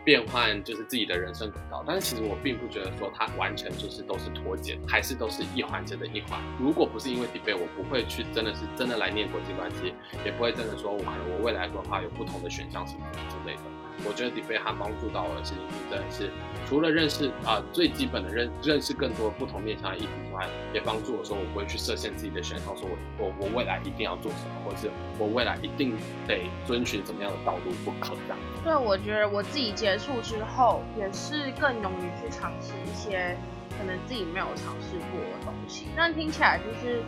[0.03, 1.81] 变换就是自己的人生轨道。
[1.87, 6.39] 但是其实我并不觉得说它完全就是都是脱节，还是都是一环接着一环。
[6.59, 9.93] 如果不是因为 d e b a t 我不会去真的是真的来念国际关系，
[10.25, 13.61] 也不会真的说我可能我未来规划有不同的选项什么之类的。
[14.05, 16.29] 我觉得 DFA 帮助到我的事情，真的是。
[16.65, 25.95] 除了认识啊最基本的认认识更多不同面向的议题之外，也帮助我说我不会去设限自己的选项，说我我我未来一定要做什么，或者是我未来一定
[26.27, 28.37] 得遵循怎么样的道路不可这样。
[28.63, 33.37] 对，我觉得我自己结束之后，也是更勇于去尝试一些
[33.77, 35.87] 可能自己没有尝试过的东西。
[35.95, 37.03] 那听起来就是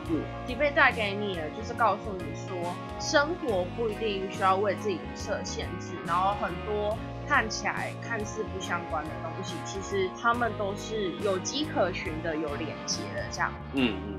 [0.45, 6.97] 迪贝带给你的，就是告诉你说，生活不一定需要为自己设限制，然后很多。
[7.27, 13.25] 看起来看似不相关的东西，其实他们都是有迹可循的、有连接的。
[13.31, 14.17] 这样，嗯嗯，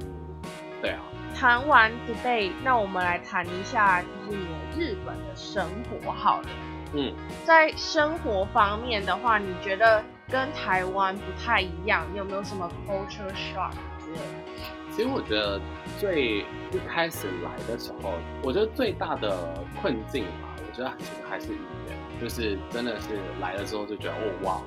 [0.83, 0.99] 对啊。
[1.33, 6.49] 谈完 debate，那我们来谈一下，就是你日本的生活好了。
[6.95, 12.05] 嗯，在生活方面的话，你觉得跟台湾不太一样？
[12.13, 14.91] 你有没有什么 culture shock 之类的？
[14.91, 15.61] 其实我觉得
[15.99, 16.39] 最
[16.73, 19.37] 一开始来的时候，我觉得最大的
[19.81, 21.59] 困境吧，我觉得其实还是语
[21.89, 21.97] 言。
[22.19, 23.09] 就是真的是
[23.43, 24.63] 来了之后就觉得哦哇，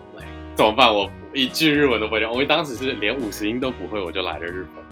[0.55, 0.93] 怎么办？
[0.93, 4.83] 我一句日文都不会讲，我当时是连五十音都不会，我就来了日本。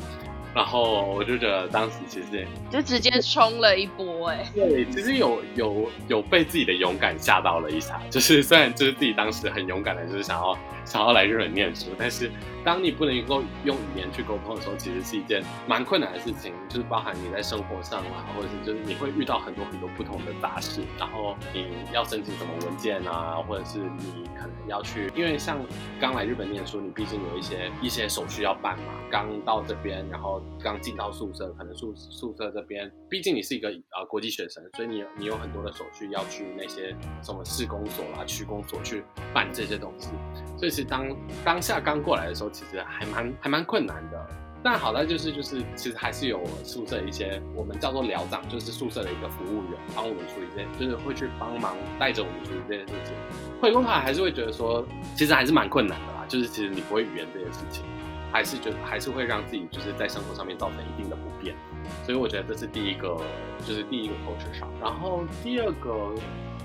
[0.58, 12.32] 然后我就觉得当时其实就直接冲了一波哎，对，其实有有有被自己的勇敢吓到了一下，就是虽然就是自己当时很勇敢的，就是想要想要来日本念书，但是
[12.66, 25.60] 当你不能够用语言去沟通的时候，其实是一件蛮困难的事情，就是包含你在生活上啊，或者是就是你会遇到很多很多不同的杂事，然后你要申请什么文件啊，或者是你可能要去，因为像
[26.02, 30.42] 刚来日本念书，你毕竟有一些一些手续要办嘛，刚到这边，然后。
[30.62, 40.10] 刚进到宿舍，可能宿宿舍这边，毕竟你是一个呃国际学生，所以你你有很多的手续要去那些什么市公所啦、区公所去办这些东西。
[40.58, 44.28] 所以是当当下刚过来的时候，其实还蛮还蛮困难的。
[44.64, 53.14] 但好在就是就是其实还是有宿舍一些我们叫做寮长，就是宿舍的一个服务员，帮我们处理这些，就是会去帮忙带着我们处理这件事情。
[53.62, 57.86] 会工团还是会觉得说，其实还是蛮困难的啦，就是其实你不会语言这件事情。
[58.32, 61.56] 还是觉得还是会让自己就是在生活上面造成一定的不便，
[62.06, 63.18] 所以我觉得这是第一个，
[63.66, 64.68] 就是第一个 culture shock。
[64.82, 66.14] 然后第二个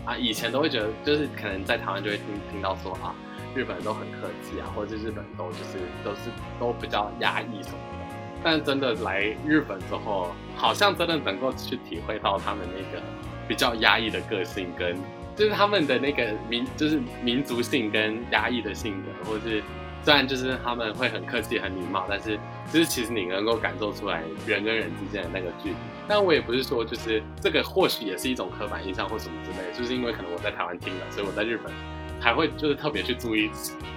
[0.05, 3.15] 啊，以前都会觉得就是可能在台湾就会听听到说啊，
[3.55, 8.17] 日本人都很客气啊，或者是日本都就是都是都比较压抑什么的。
[8.43, 13.01] 但真的来日本之后，好像真的能够去体会到他们那个
[13.47, 14.97] 比较压抑的个性，跟
[15.37, 19.63] 就是他们的那个民就是民族性跟压抑的性格，或者是。
[20.05, 22.37] 虽然就是他们会很客气、很礼貌，但是
[22.73, 25.77] 就是其实你能够感受出来人跟人之间的那个距离。
[26.09, 31.73] 但我也不是说就是这个或许也是一种刻板印象或什么之类的，就是因为可能我在台湾听了，所以我在日本
[32.21, 33.51] 才会就是特别去注意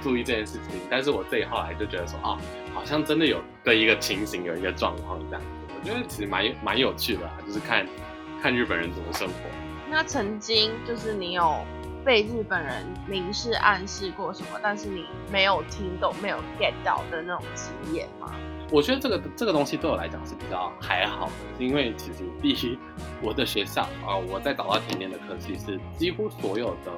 [0.03, 0.79] 注意这件事情。
[0.89, 2.37] 但是我自己后来就觉得说，哦，
[2.73, 7.85] 好像真的有的一个情形，有一个状况这样子，我觉得其实蛮蛮有趣的，就是看
[8.41, 9.33] 看日本人怎么生活。
[9.89, 11.65] 那曾经就是你有。
[12.05, 18.31] 被日本人明示暗示过什么，但是你没有听懂、没有 get 到的那种经验吗？
[18.71, 22.77] 我觉得这个这个东西对我来讲是比较还好的，因为其实第一，
[23.21, 26.91] 我的学校啊，我在找到甜点的科系是几乎所有的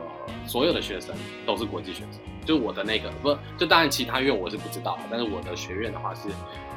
[0.45, 1.15] 所有的学生
[1.45, 6.29] 都是国际学生，就我的那个不，就当然其他院我是不知道，但是我的学院的话是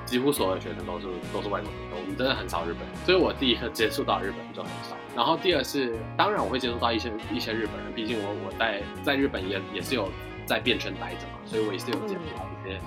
[0.04, 4.96] 几乎所有的学生都是都是外国人，我们真的很少日本人，所以我第一个接触到日本就很少。
[5.14, 10.08] 然后第二是，当然我会接触到一些一些日本人，毕竟我我在在日本也也是有
[10.44, 12.80] 在变圈待着嘛，所以我也是有接触到一些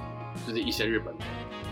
[0.46, 1.24] 就是一些日本的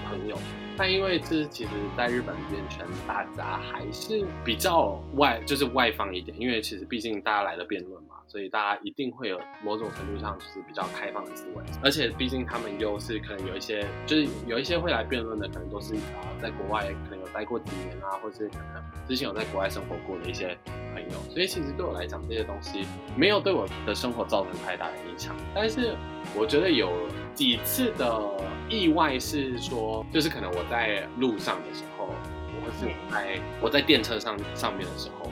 [0.10, 0.38] 朋友。
[0.78, 11.62] 但因为是其实在日本变圈，大家还是比较外就是外放一点，因为其实毕竟大家来了辩论嘛，所以大家一定会有某种程度上就是比较开放的思维。
[11.84, 18.82] 而且毕竟他们又是可能有一些就是有一些会来辩论的，可能都是啊在国外可能有待过几年啊，或是可能。
[19.06, 20.58] 之前有在国外生活过的一些
[20.94, 22.86] 朋友，所以其实对我来讲，这些东西
[23.18, 25.36] 没有对我的生活造成太大的影响。
[25.54, 25.98] 但是
[26.34, 26.90] 我觉得有
[27.34, 28.22] 几次的
[28.70, 35.30] 意外是说，就是可能我在路上的时候，或是在我在电车上上面的时候，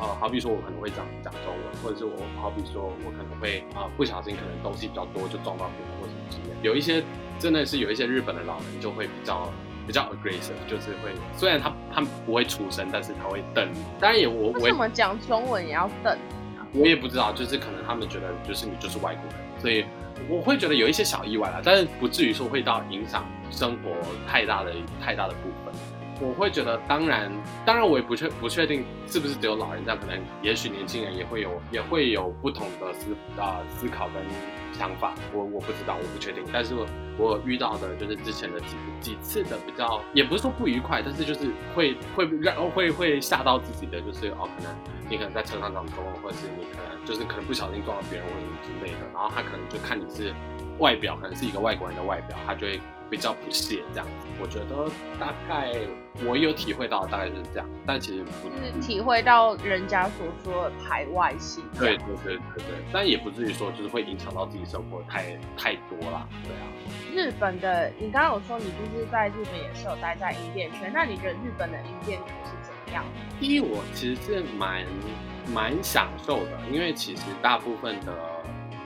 [0.00, 6.56] 呃呃，好比说我可能会讲讲中文，或者是我好比说我可能会啊、不小心可能东西比较多就撞到别人或什么之类的。
[6.62, 7.02] 有一些
[7.38, 9.52] 真的是有一些日本的老人就会比较
[9.86, 13.78] 比较 aggressive，就是会虽然他他们不会出声，但是他会瞪你。
[14.00, 16.16] 当然也我我为什么讲中文也要瞪？
[16.72, 19.84] 我也不知道，就是可能他们觉得就是你就是外国人，所以
[20.28, 23.90] 我会觉得有一些小意外啦，但是不至于说会到影响生活
[24.28, 25.74] 太大的太大的部分。
[26.20, 27.32] 我会觉得，当然，
[27.64, 34.22] 当然，我也不确不确定是不是只有老人家，可能也许年轻人也会有也会有不同的思啊、思考跟
[34.72, 36.44] 想法，我我不知道，我不确定。
[36.52, 36.86] 但是我
[37.18, 44.74] 我遇到的就是之前的几几次的比较，也不是说不愉快，但是就是会会让会会吓到自己的，就是哦，可能
[45.08, 50.34] 你可能在车上当中，或者是你可能就是可能不小心撞到别人或者什么之类的，然后他可能就看你是
[50.78, 52.80] 外表，可能是一个外国人的外表，他就会
[53.10, 54.26] 比较不屑这样子。
[54.40, 55.74] 我觉得大概
[56.24, 61.62] 我有体会到，大概就是这样，但其实是体会到人家所说的排外性。
[61.78, 66.64] 对对对对对，但也不至于说就是会影响到自己生活太太多啦，对啊。
[67.12, 73.04] 日本的，你刚刚有说你就是在日本也是有待在音电圈，那你觉得日本的音电圈是怎么样？
[73.38, 74.86] 第一，我其实是蛮
[75.52, 78.14] 蛮享受的，因为其实大部分的，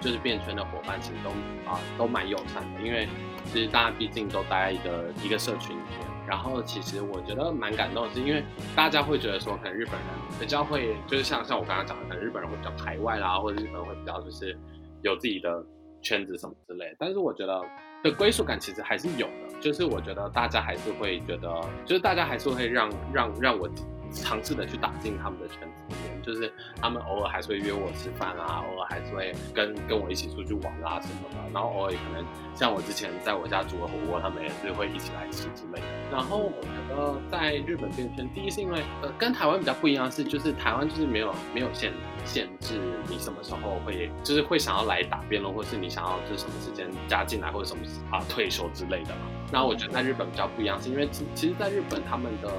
[0.01, 1.31] 就是变圈的伙伴其实都
[1.71, 6.15] 啊、都蛮友善的，因为其其实大家毕竟都待在一个一个社群里面。
[6.27, 8.43] 然后其实我觉得蛮感动的是，因为
[8.75, 10.01] 大家会觉得说，可能日本人
[10.41, 14.59] 比较会，就是像像我刚刚讲的，可能日本人会比较排外啦，或者日本人会比较就是
[15.03, 15.65] 有自己的
[16.03, 16.97] 圈子什么之类。
[16.99, 17.63] 但是我觉得
[18.03, 23.71] 的归属感其实还是有的，就是我觉得大家还是会觉得，就是大家还是会让让让我
[24.11, 35.87] 尝试的去打进他们的圈子里面，就是他们偶尔还是会约我吃饭啊，偶尔还是会跟跟我一起出去玩啊、什么的，然后偶尔可能像我之前在我家煮的火锅，他们也是会一起来吃之类的。
[36.11, 41.93] 然后我觉得在日本变圈，第一是因为呃跟台湾比较不一样是，就是台湾就是没有没有限
[42.25, 49.21] 限制你什么时候会就是会想要来打辩论，或是你想要就是什么时间加进来或者什么啊退休之类的嘛。
[49.53, 52.51] 那我觉得在日本比较不一样，是因为其其实在日本他们的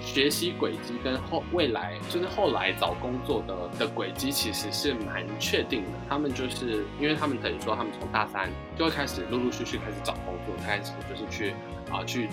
[0.00, 5.88] 学习轨迹跟后未来就是后来找工作的的轨迹其实是蛮确定的。
[6.08, 11.54] 他们就是因为他们等于说他们从大三就会开始陆陆续续开始找工作，开始就是去
[11.90, 12.28] 啊、去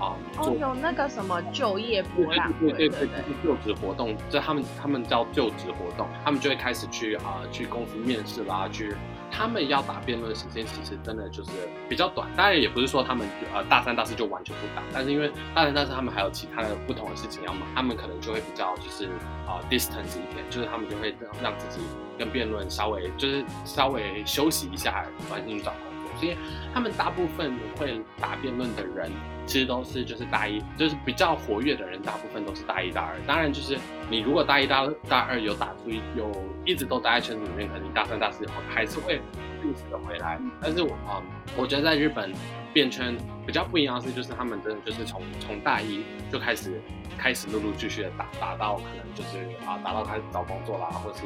[0.00, 3.56] 啊、做哦，有那个什么就业博对览会，对对对对不对？
[3.56, 8.94] 就职活动，就他们他们叫就职活动，他们就会开始去啊、去公司面试啦，去
[9.30, 11.50] 他们要打辩论的时间其实真的就是
[11.88, 19.06] 比较短，当然也不是说他们呃大三大四就完全不打，但是因为大三大四他们还有其他的不同的事情要忙，他们可能就会比较就是
[19.46, 21.84] 啊、distance 一点，就是他们就会让让自己
[22.18, 26.36] 跟辩论稍微就是稍微休息一下，专心去找工作，所以
[26.74, 29.10] 他们大部分会打辩论的人。
[29.48, 33.14] 其实都是就是大一，就是比较活跃的人，大部分都是大一、大二。
[33.26, 33.78] 当然，就是
[34.10, 36.30] 你如果大一、大大二有打出有
[36.66, 39.20] 一直都待在圈子里面，可能你大三、大四还是会
[39.62, 40.38] 定时的回来。
[40.60, 41.22] 但是我啊、
[41.56, 42.30] 我觉得在日本
[42.74, 46.80] 变圈比较不一样的是，就是他们真的就是从从大一就开始
[47.16, 51.24] 开始陆陆续续的打打到可能就是啊打到开始找工作啦，或是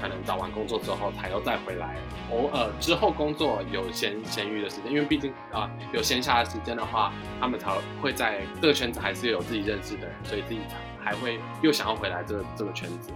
[0.00, 1.96] 可能找完工作之后才又再回来。
[2.30, 10.60] 偶尔之后工作有闲闲余的时间，因为毕竟啊、有闲暇的时间的话，他们才会在这个圈子还是有自己认识的人，所以自己
[11.00, 13.10] 还会又想要回来这个这个圈子。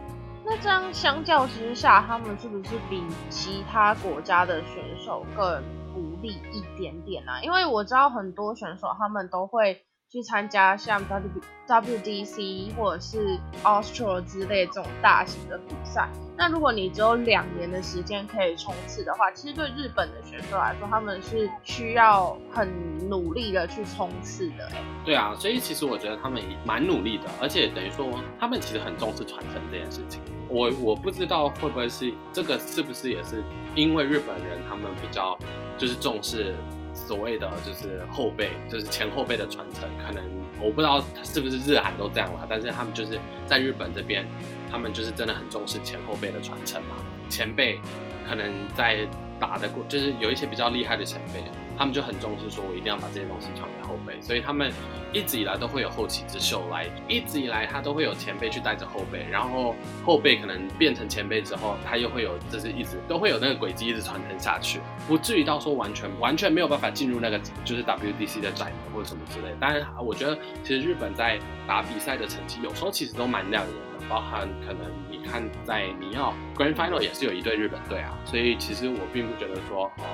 [0.44, 5.62] 那这样相较之下，他们是不是比其他国家的选手更
[5.94, 7.40] 不利一点点啊？
[7.42, 16.06] 因为我知道很多选手他们都会去参加像 W WDC 或者是 Austro 之类这种大型的比赛。
[16.36, 22.68] 那如果你只有两年的时间可以冲刺的话，其实对日本的选手来说，他们是需要很
[23.08, 24.68] 努力的去冲刺的、
[25.02, 28.06] 对啊，所以其实我觉得他们蛮努力的，而且等于说
[28.38, 30.20] 他们其实很重视传承这件事情。
[30.50, 33.42] 我我不知道会不会是这个是不是也是
[33.74, 35.38] 因为日本人他们比较
[35.78, 36.54] 就是重视
[36.94, 40.22] 所谓的就是后辈，就是前后辈的传承，可能
[40.60, 44.26] 我不知道是不是日韩都这样啦，但是他们就是在日本这边，
[44.70, 46.96] 他们就是真的很重视前后辈的传承嘛。
[47.28, 47.80] 前辈
[48.28, 49.08] 可能在
[49.40, 51.42] 打的过，就是有一些比较厉害的前辈，
[51.78, 54.72] 他们就很重视说，我一定要把这些东西传给后辈，所以他们
[55.12, 69.54] 一直以来都会有后起之秀来，一直以来他都会有前辈去带着后辈，然后后辈可能变成前辈之后，他又会有就是一直都会有那个轨迹一直传承下去，不至于到说完全完全没有办法进入那个就是 WDC 的窄门或者什么之类。
[69.60, 74.80] 当然，我觉得其实日本在打比赛的成绩有时候其实都蛮亮眼的，包含可能
[75.10, 80.04] 你看在你要 Grand Final 也是有一队日本队啊，所以其实我并不觉得说哦，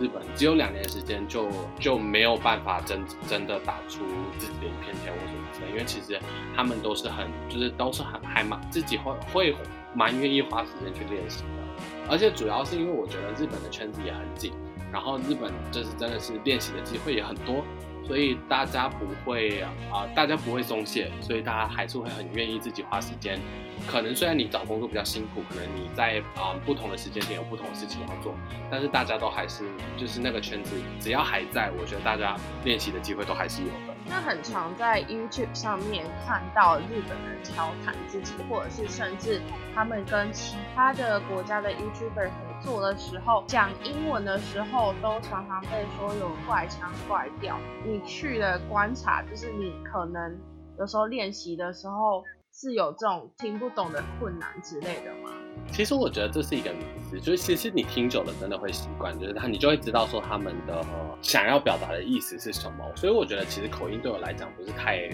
[0.00, 4.04] 日本只有两年时间就就没有办法真真的打出
[4.38, 6.18] 自己的一片天或什么之分，因为其实
[6.56, 9.56] 他们都是很就是都是很还蛮自己会会
[9.94, 14.52] 蛮愿意花时间去练习的，而且主要是因为我觉得日本的圈子也很紧，
[14.92, 17.64] 然后日本就是真的是练习的机会也很多。
[18.10, 19.60] 所以大家不会
[19.92, 23.38] 啊，大家不会松懈，所以大家还是会很愿意自己花时间。
[23.86, 28.34] 可能虽然你找工作比较辛苦，可能你在啊不同的时间点有不同的事情要做，
[28.68, 29.62] 但是大家都还是
[29.96, 33.68] 就是那个圈子，只要还在，我觉得大家练习的机会都还是有
[34.06, 39.40] 那很常在 YouTube 上面看到日本人调侃自己，或者是甚至
[39.74, 47.56] 他们跟其他的国家的 YouTuber 合作的时候，讲英文的时候，都常常被说有怪腔怪调。
[47.84, 50.38] 你去了观察，就是你可能
[50.78, 55.30] 有时候练习的时候是有这种听不懂的困难之类的吗？
[55.72, 60.84] 其实我觉得这是一个名词，就是其实你听久了真的会习惯，就是他你就会知道说他们的
[61.22, 62.84] 想要表达的意思是什么。
[62.96, 65.08] 所以我觉得其实口音对我来讲不是太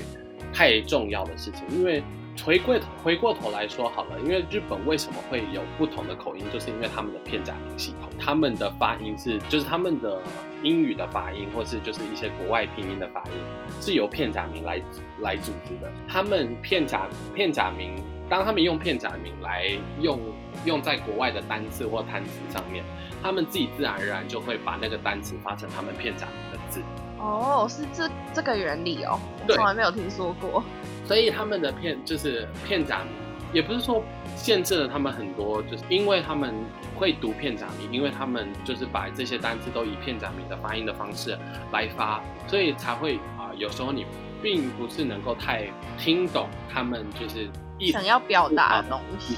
[0.53, 2.03] 太重要的事情，因为
[2.45, 10.21] 回过头回过头来说好了，因为日本为什么会有不同的口音，就是因为他们的片假名系统，他们的发音是就是他们的
[10.63, 13.33] 英语的发音，或是就是一些国外拼音的发音
[13.81, 14.81] 是由片假名来
[15.21, 18.03] 来组织的，他们片假片假名。
[18.29, 19.71] 当他们用片假名来
[20.01, 20.19] 用
[20.65, 22.83] 用在国外的单词或单词上面，
[23.23, 26.83] 他们自己自然而然就会把那个单词发成他们片假名的字。
[27.21, 29.17] 哦，是这这个原理哦，
[29.47, 30.65] 我从来没有听说过。
[31.07, 33.13] 所以他们的片就是片假名，
[33.53, 34.03] 也不是说
[34.37, 36.55] 限制了他们很多，就是因为他们
[36.97, 41.39] 会读片假名，因为他们就是把这些单词都以片假名的发音的方式
[41.73, 44.05] 来发，所以才会啊，有时候你
[44.43, 45.67] 并不是能够太
[45.99, 47.49] 听懂他们就是。
[47.93, 49.37] 想要表达的东西，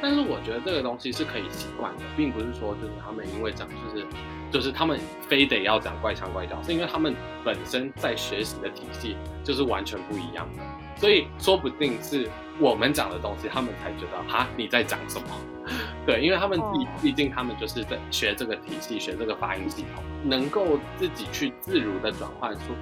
[0.00, 4.06] 但是我觉得这个东西是可以习惯的，并不是说就是他们因为讲就是
[4.48, 4.96] 就是他们
[5.28, 7.12] 非得要讲怪腔怪调，是因为他们
[7.44, 10.62] 本身在学习的体系就是完全不一样的，
[11.00, 12.28] 所以说不定是
[12.60, 15.28] 我们讲的东西，他们才觉得哈你在讲什么？
[16.04, 22.74] 对，因为他们自己毕竟他们就是在学这个体系，学这个发音系统，能够自己去自如的转换出，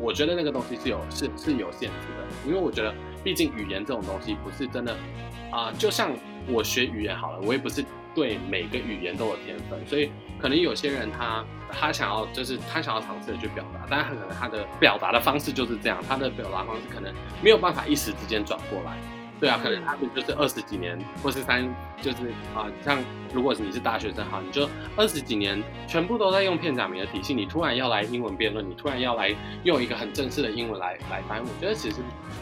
[0.00, 2.94] 我觉得那个东西是有是是有限制的，因为我觉得。
[3.24, 4.96] 毕竟语言这种东西不是真的，
[5.50, 6.12] 啊，就像
[6.46, 17.12] 我学语言好了，我也不是对每个语言都有天分，所以可能有些人他他想要就是他想要尝试的去表达，但是他可能他的表达的方式就是这样，他的表达方式可能
[17.42, 18.96] 没有办法一时之间转过来。
[19.38, 21.62] 对啊，可能他们就是二十几年，或是三，
[22.00, 22.98] 就是啊，像
[23.34, 31.96] 如果你是大学生哈，你就二十几年全部都在用片假名的体系，你突然要来英文辩论，你突然要来用一个很正式的英文来来翻，我觉得其实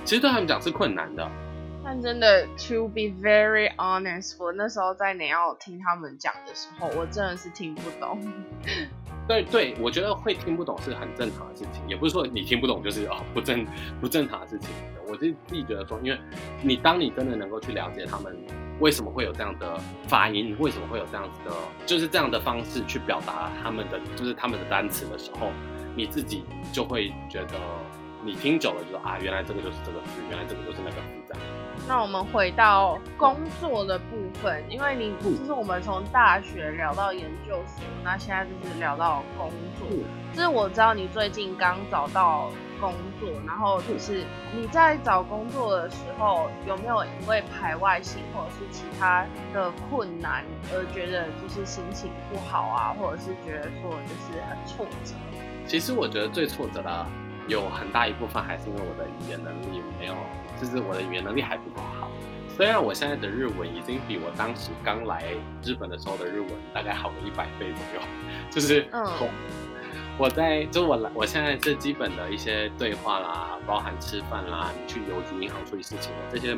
[0.05, 1.29] 其实对他们讲是困难的。
[1.83, 8.21] 但真的，to be very honest，我那时候在你要听他们讲的时候，我真的是听不懂。
[9.27, 13.67] 对对，我觉得会听不懂是很正常的事情，也不是说你听不懂就是哦不正
[14.01, 14.69] 不正常的事情。
[15.07, 16.19] 我就自己觉得说，因为
[16.63, 18.37] 你当你真的能够去了解他们
[18.81, 21.55] 为什么会有这样的发音，为什么会有这样子的，
[21.87, 25.51] 就是这样的方式去表达他们的，就是他们的单词的时候，
[25.95, 27.55] 你自己就会觉得，
[28.25, 31.43] 你听久了就说啊，原来这个就是这个字，原来这个就是那个字这样。
[31.87, 39.87] 那我们回到工作的部分，因为你就是我们从大学聊到研究所，那现在就是聊到工作。
[40.33, 44.25] 就是我知道你最近刚找到工作，然后就是
[44.57, 55.15] 你在找工作的时候，有没有因为排外性或者是其他的困难而觉得就是心情不好啊，或者是觉得说就是很挫折？
[55.67, 57.07] 其实我觉得最挫折的
[57.47, 60.15] 有很大一部分还是因为我的语言能力没有。
[60.61, 62.11] 就是我的语言能力还不够好，
[62.57, 65.25] 虽然我现在的日文已经比我当时刚来
[65.63, 68.07] 日本的时候的日文大概好了一百倍左右，
[68.51, 69.05] 就是嗯，
[70.17, 76.57] 我在就我来，我现在最基本的一些对话啦，包含吃饭啦，你去邮局银行处理事情这些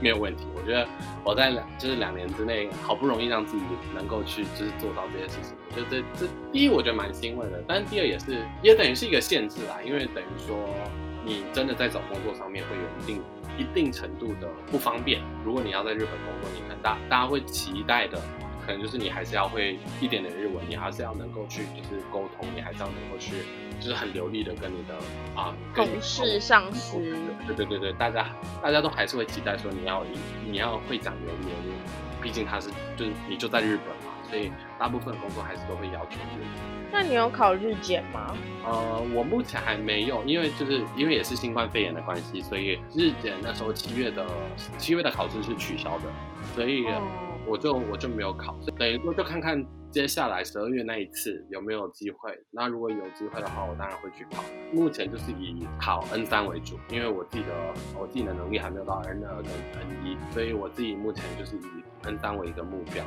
[0.00, 0.46] 没有问题。
[0.54, 0.86] 我觉得
[1.24, 10.54] 我在两就是两年之内好不容易让自己能够去就是做到这些事情，我觉得这这第一我觉得蛮欣慰的，但是第二也是也等于是一个限制啦，因为等于说
[11.24, 13.22] 你真的在找工作上面会有一定。
[13.58, 15.20] 一定程度的不方便。
[15.44, 18.18] 如果你要在日本工作，你可能大大家会期待的，
[18.64, 23.42] 可能就是你还是要会一点点日文，你还是要能够去就是沟通，你还是要能够去
[23.80, 24.94] 就是很流利的跟你的
[25.34, 26.98] 啊同事、上司，
[27.46, 28.28] 对对对对，大家
[28.62, 30.04] 大家都还是会期待说你要
[30.48, 36.62] 你要会讲流利的日语，毕竟他是就是你就在日本嘛，所以大部分工作还是都会要求日检。
[36.90, 38.34] 那你有考日检吗？
[38.64, 44.26] 呃，我目前还没有，因为就是因为也是新冠肺炎的关系，所以日检那时候七月的
[44.78, 46.04] 七月的考试是取消的，
[46.54, 46.86] 所以
[47.46, 52.38] 我就我就没有考，等于说就看看接下来十二月那一次有没有机会？
[52.50, 54.44] 那如果有机会的话，我当然会去考。
[54.70, 57.52] 目前就是以考 N 三为主，因为我自己的
[57.98, 63.02] 我自己的能力还没有到 N 二跟 N 一，所以我自己目前就是以 N 三为一个目标。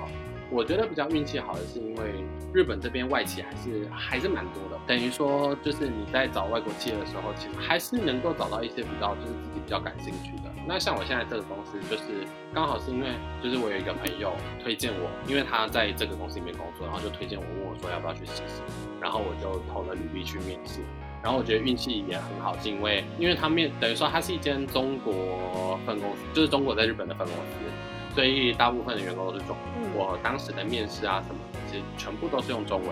[0.49, 10.51] 我觉得比较运气好的是，因为日本这边外企还是还是蛮多的，等于说就是你在找外国企业的时候，其实还是能够找到一些比较就是自己比较感兴趣的。
[10.67, 13.07] 那像我现在这个公司，就是刚好是因为
[13.41, 18.61] 就是我有一个朋友推荐我，因为他在这个公司里面工作，然后就推荐我，问我说要不要去实习，
[18.99, 20.79] 然后我就投了履历去面试，
[21.23, 27.71] 然后我觉得运气也很好，是因为因为他面等于说它是一间中国分公司，就是中国在日本的分公司。
[28.13, 29.55] 所以大部分的员工都是中，
[29.95, 32.89] 我当时的面试啊什么，其实全部都是用中文，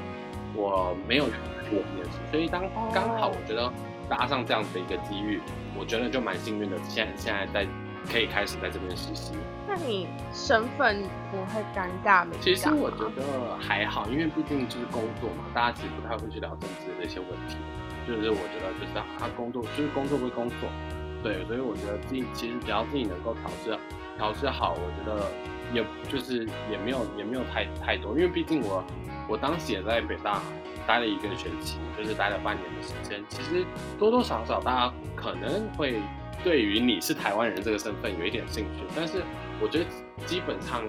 [0.55, 2.63] 我没有我面试，所以当
[2.93, 3.69] 刚好我觉得
[4.07, 5.41] 搭上这样子的一个机遇，
[5.77, 6.77] 我觉得就蛮幸运的。
[6.87, 7.67] 现在现在在
[8.09, 9.33] 可以开始在这边实习。
[9.69, 12.31] 那你身份不会尴尬吗？
[12.41, 17.55] 其实我觉得还好，因为毕竟就是工作嘛，大家其实不太会去聊政治的一些问题。
[18.07, 20.67] 就是我觉得就是他工作就是工作归工作，
[21.21, 23.79] 对，所以我觉得自己其实只要自己能够调试。
[24.17, 25.31] 调试好，我觉得
[25.71, 28.83] 也就是也没有也没有太太多，因为毕竟我
[29.29, 30.41] 我当时也在北大
[30.87, 33.23] 待了一个学期，就是待了半年的时间。
[33.29, 33.63] 其实
[33.99, 36.01] 多多少少大家可能会
[36.43, 39.23] 对于你是台湾人这个身份有一点兴趣，但是
[39.61, 39.85] 我觉得
[40.25, 40.83] 基本上，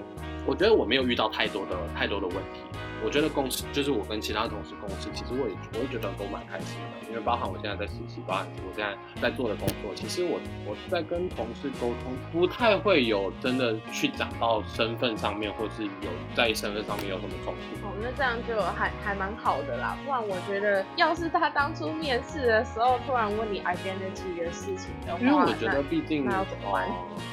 [0.45, 2.61] 我觉得我没有遇到太多的太多的问题。
[3.03, 17.87] 我觉得共事就是我跟其他同事共事，其实我也我也觉得都蛮开心的，因为包含我现在在实习，包含我现在在做的工作，其实我我在跟同事沟通，不太会有真的去讲到身份上面，或是有在身份上面有什么冲突。
[17.87, 19.97] 哦，那这样就还还蛮好的啦。
[20.05, 26.29] 不然我觉得，要是他当初面试的时候突然问你 identity 的事情的话，因为我觉得毕竟？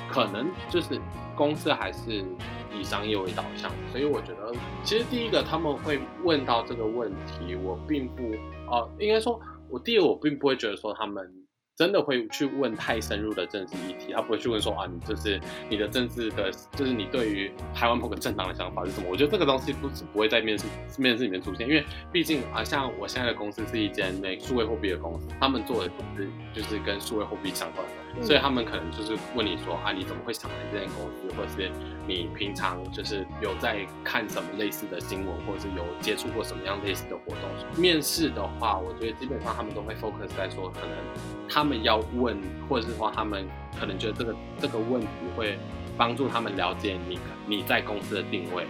[0.09, 1.01] 可能就是
[1.37, 2.25] 公司还是。
[2.75, 4.53] 以商业为导向，所以我觉得，
[4.83, 8.35] 其实第一个他们会问到这个问题，我并不，
[8.69, 11.33] 哦，应该说，我第一我并不会觉得说他们。
[11.79, 15.41] 真的会去问太深入的政治议题，他不会去问说啊，你就是
[15.71, 19.07] 你的政治的，就是你对于台湾某个政党的想法是什么？
[19.09, 20.67] 我觉得这个东西不是不会在面试
[20.99, 27.93] 面试里面出现，因为毕竟啊，像我现在的公司是一间那数位货币的公司，他们做的就是就是跟数位货币相关的，
[28.23, 31.71] 所以他们可能就是问你说啊，你怎么会想来这间公司，或者是
[32.07, 37.81] 你平常就是有在看什么类似的新闻，或者是有接触过什么样类似的活动？
[37.81, 40.91] 面试的话，我觉得基本上他们都会 focus 在说可能
[41.47, 41.59] 他。
[41.59, 43.45] 他们要问，或者是说他们
[43.81, 45.59] 可能觉得这个这个问题会
[45.97, 48.65] 帮助他们了解你你在公司的定位。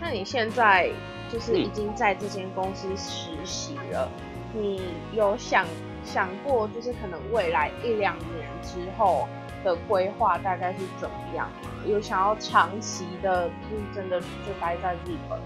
[0.00, 0.90] 那你现在
[1.32, 4.10] 就是已经在这间公司实习了，
[4.52, 4.82] 你
[5.12, 5.64] 有想
[6.04, 9.26] 想过就是可能未来一两年之后
[9.64, 11.70] 的规划大概是怎么样吗？
[11.86, 15.38] 有想要长期的，就是真的就待在日本？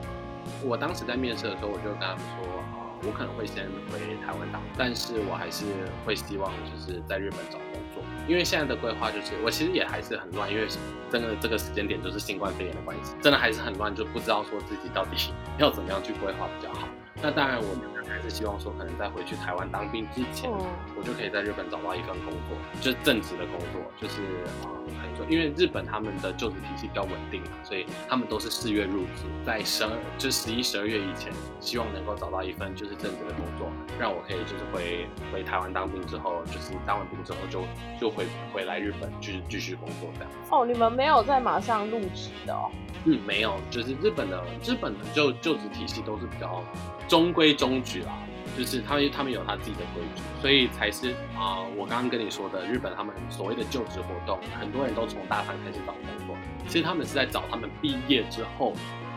[0.64, 2.62] 我当时在面试的时候，我就跟他们说。
[3.06, 5.64] 我可能会先回台湾打，但是我还是
[6.04, 10.66] 会希望就是在日本找工作，因为现在的规划就是我其实也还是很乱，因为
[11.08, 16.88] 真的这个时间点就是新冠肺炎的关系，真的还是很乱，就不知道说自己到底 要怎么样去规划比较好。
[17.22, 17.68] 那当然，我
[18.08, 24.22] 还是希望说，可能在回去台湾当兵之前，我就可以在日本找到一份工作，就是正职的工作，就是
[24.64, 37.62] 啊，可以说，因为日本他们的就职体系比较稳定嘛，所以他们都是四月入职，在十二就十一、十二月以前，希望能够找到一份就是正职的工作，让我可以就是回回台湾当兵之后，就是当完兵之后就
[38.00, 40.30] 就回回来日本继续继续工作这样。
[40.50, 42.70] 哦，你们没有在马上入职的哦？
[43.04, 46.62] 嗯，没有，就是日本的日本的就就职体系都是比较。
[47.08, 48.18] 中规中矩啦，
[48.56, 56.36] 就是他们他们有他自己的规矩，所以才是啊，我刚刚跟你说的日本他们所谓的就职活动，很多人都从大三开始找工作，
[56.66, 58.72] 其实他们是在找他们毕业之后，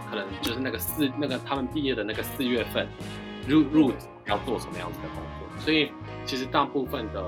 [0.10, 2.88] 可能就是那个四那个他们毕业的那个四月份
[3.48, 5.92] 入入职要做什么样子的工作，所以
[6.26, 7.24] 其实大部分的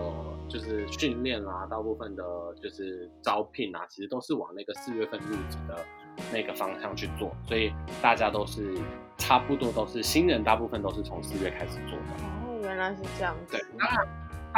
[0.48, 2.24] 就是训练啊，大部分的
[2.62, 5.86] 就是招聘啊，其实都是往那个四月份入职的。
[6.32, 8.78] 那个方向去做，所以大家都是
[9.18, 12.24] 差不多都是新人，大部分都是从四月开始做的。
[12.24, 13.36] 哦，原来是这样。
[13.50, 14.08] 对，当然，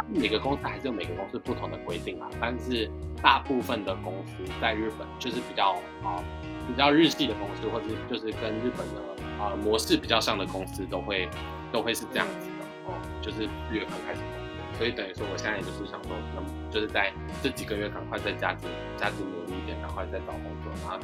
[0.09, 2.29] 每个公司还是有每个公司不同的规定啊。
[2.39, 2.89] 但是
[3.21, 5.71] 大部分的公司在日本就是比较
[6.03, 6.23] 啊
[6.67, 11.29] 比较日系的公司，或者就是跟日本的啊模式比较像的公司，都会
[11.71, 14.45] 都会是这样子的哦，就是四月份开始工作。
[14.77, 17.09] 所以等于说，我现在也就是想说，能就是在
[17.41, 20.99] 这几个月赶快再加紧加紧努力一点，赶快再找工作，然后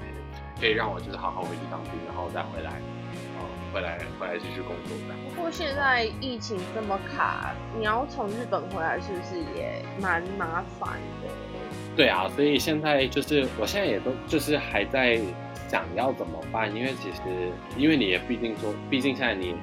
[0.62, 0.72] 可以。
[0.72, 2.72] 让我就是好好回去当兵，然后再回来，
[3.38, 3.44] 呃，
[3.74, 5.14] 回来回来继续工作的。
[5.36, 11.28] 不过现在疫情这么卡，你要从日本回来是不是也蛮麻烦的？
[11.96, 15.20] 对啊，所以现在就是我现在也都就是还在
[15.68, 17.22] 想要怎么办，因为其实
[17.76, 19.56] 因为你也毕竟说，毕竟现在你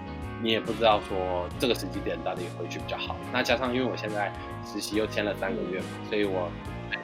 [0.42, 3.16] 你也不知道说这个时机点到底回去比较好。
[3.32, 4.30] 那加上因为我现在
[4.62, 6.50] 实习又签了三个月嘛，所以我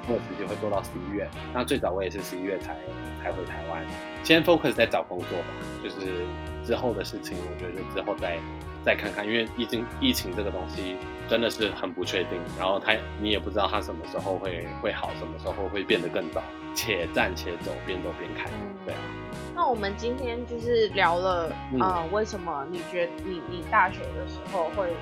[0.07, 1.29] 做实习会做到十一月。
[1.53, 2.75] 那最早我也是十一月才
[3.23, 3.85] 才回台湾，
[4.23, 5.47] 先 focus 在找工作吧，
[5.83, 6.25] 就是
[6.65, 8.39] 之后的事情，我觉得之后再
[8.85, 10.97] 再看看，因为疫情疫情这个东西
[11.29, 16.43] 真的是很不确定，然后它你也不知道它什么时候会会好，什么时候会变得更糟，
[16.75, 18.51] 且战且走，边走边看，
[18.85, 19.01] 对啊。
[19.55, 24.93] 那我们今天就是聊了，呃，为什么你觉得你你大学的时候会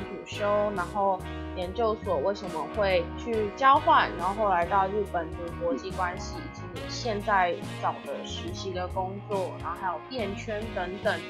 [0.00, 1.18] 主修，然后
[1.56, 11.20] 研究所为什么会去交换，然后后来到日本的国际关系，以及你现在找的实习的工作，然后还有变圈等等。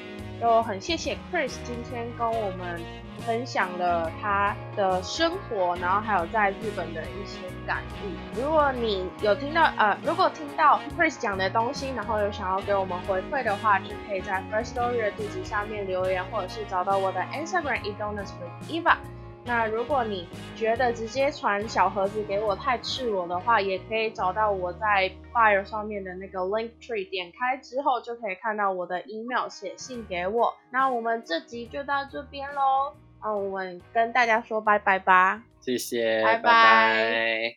[0.43, 2.77] 就很谢谢 Chris 今天跟我们
[3.25, 8.41] 分享了他的生活，然后还有在日本的一些感悟。
[8.41, 18.97] 如果你有听到呃，如果听到 Chris 讲的东西，然后有想要给我们回馈的话，就可以在 First Story 的地址下面留言，或者是找到我的 Instagram e d o n u s with Eva。
[19.45, 20.25] 那如果你
[20.55, 30.53] 觉得直接传小盒子给我太赤裸的话，也可以找到我在 bio 上面的那个 link tree，点开之后就可以看到我的 email，写信给我。
[30.71, 37.51] 那我们这集就到这边喽，那我们跟大家说拜拜吧，谢谢，拜拜。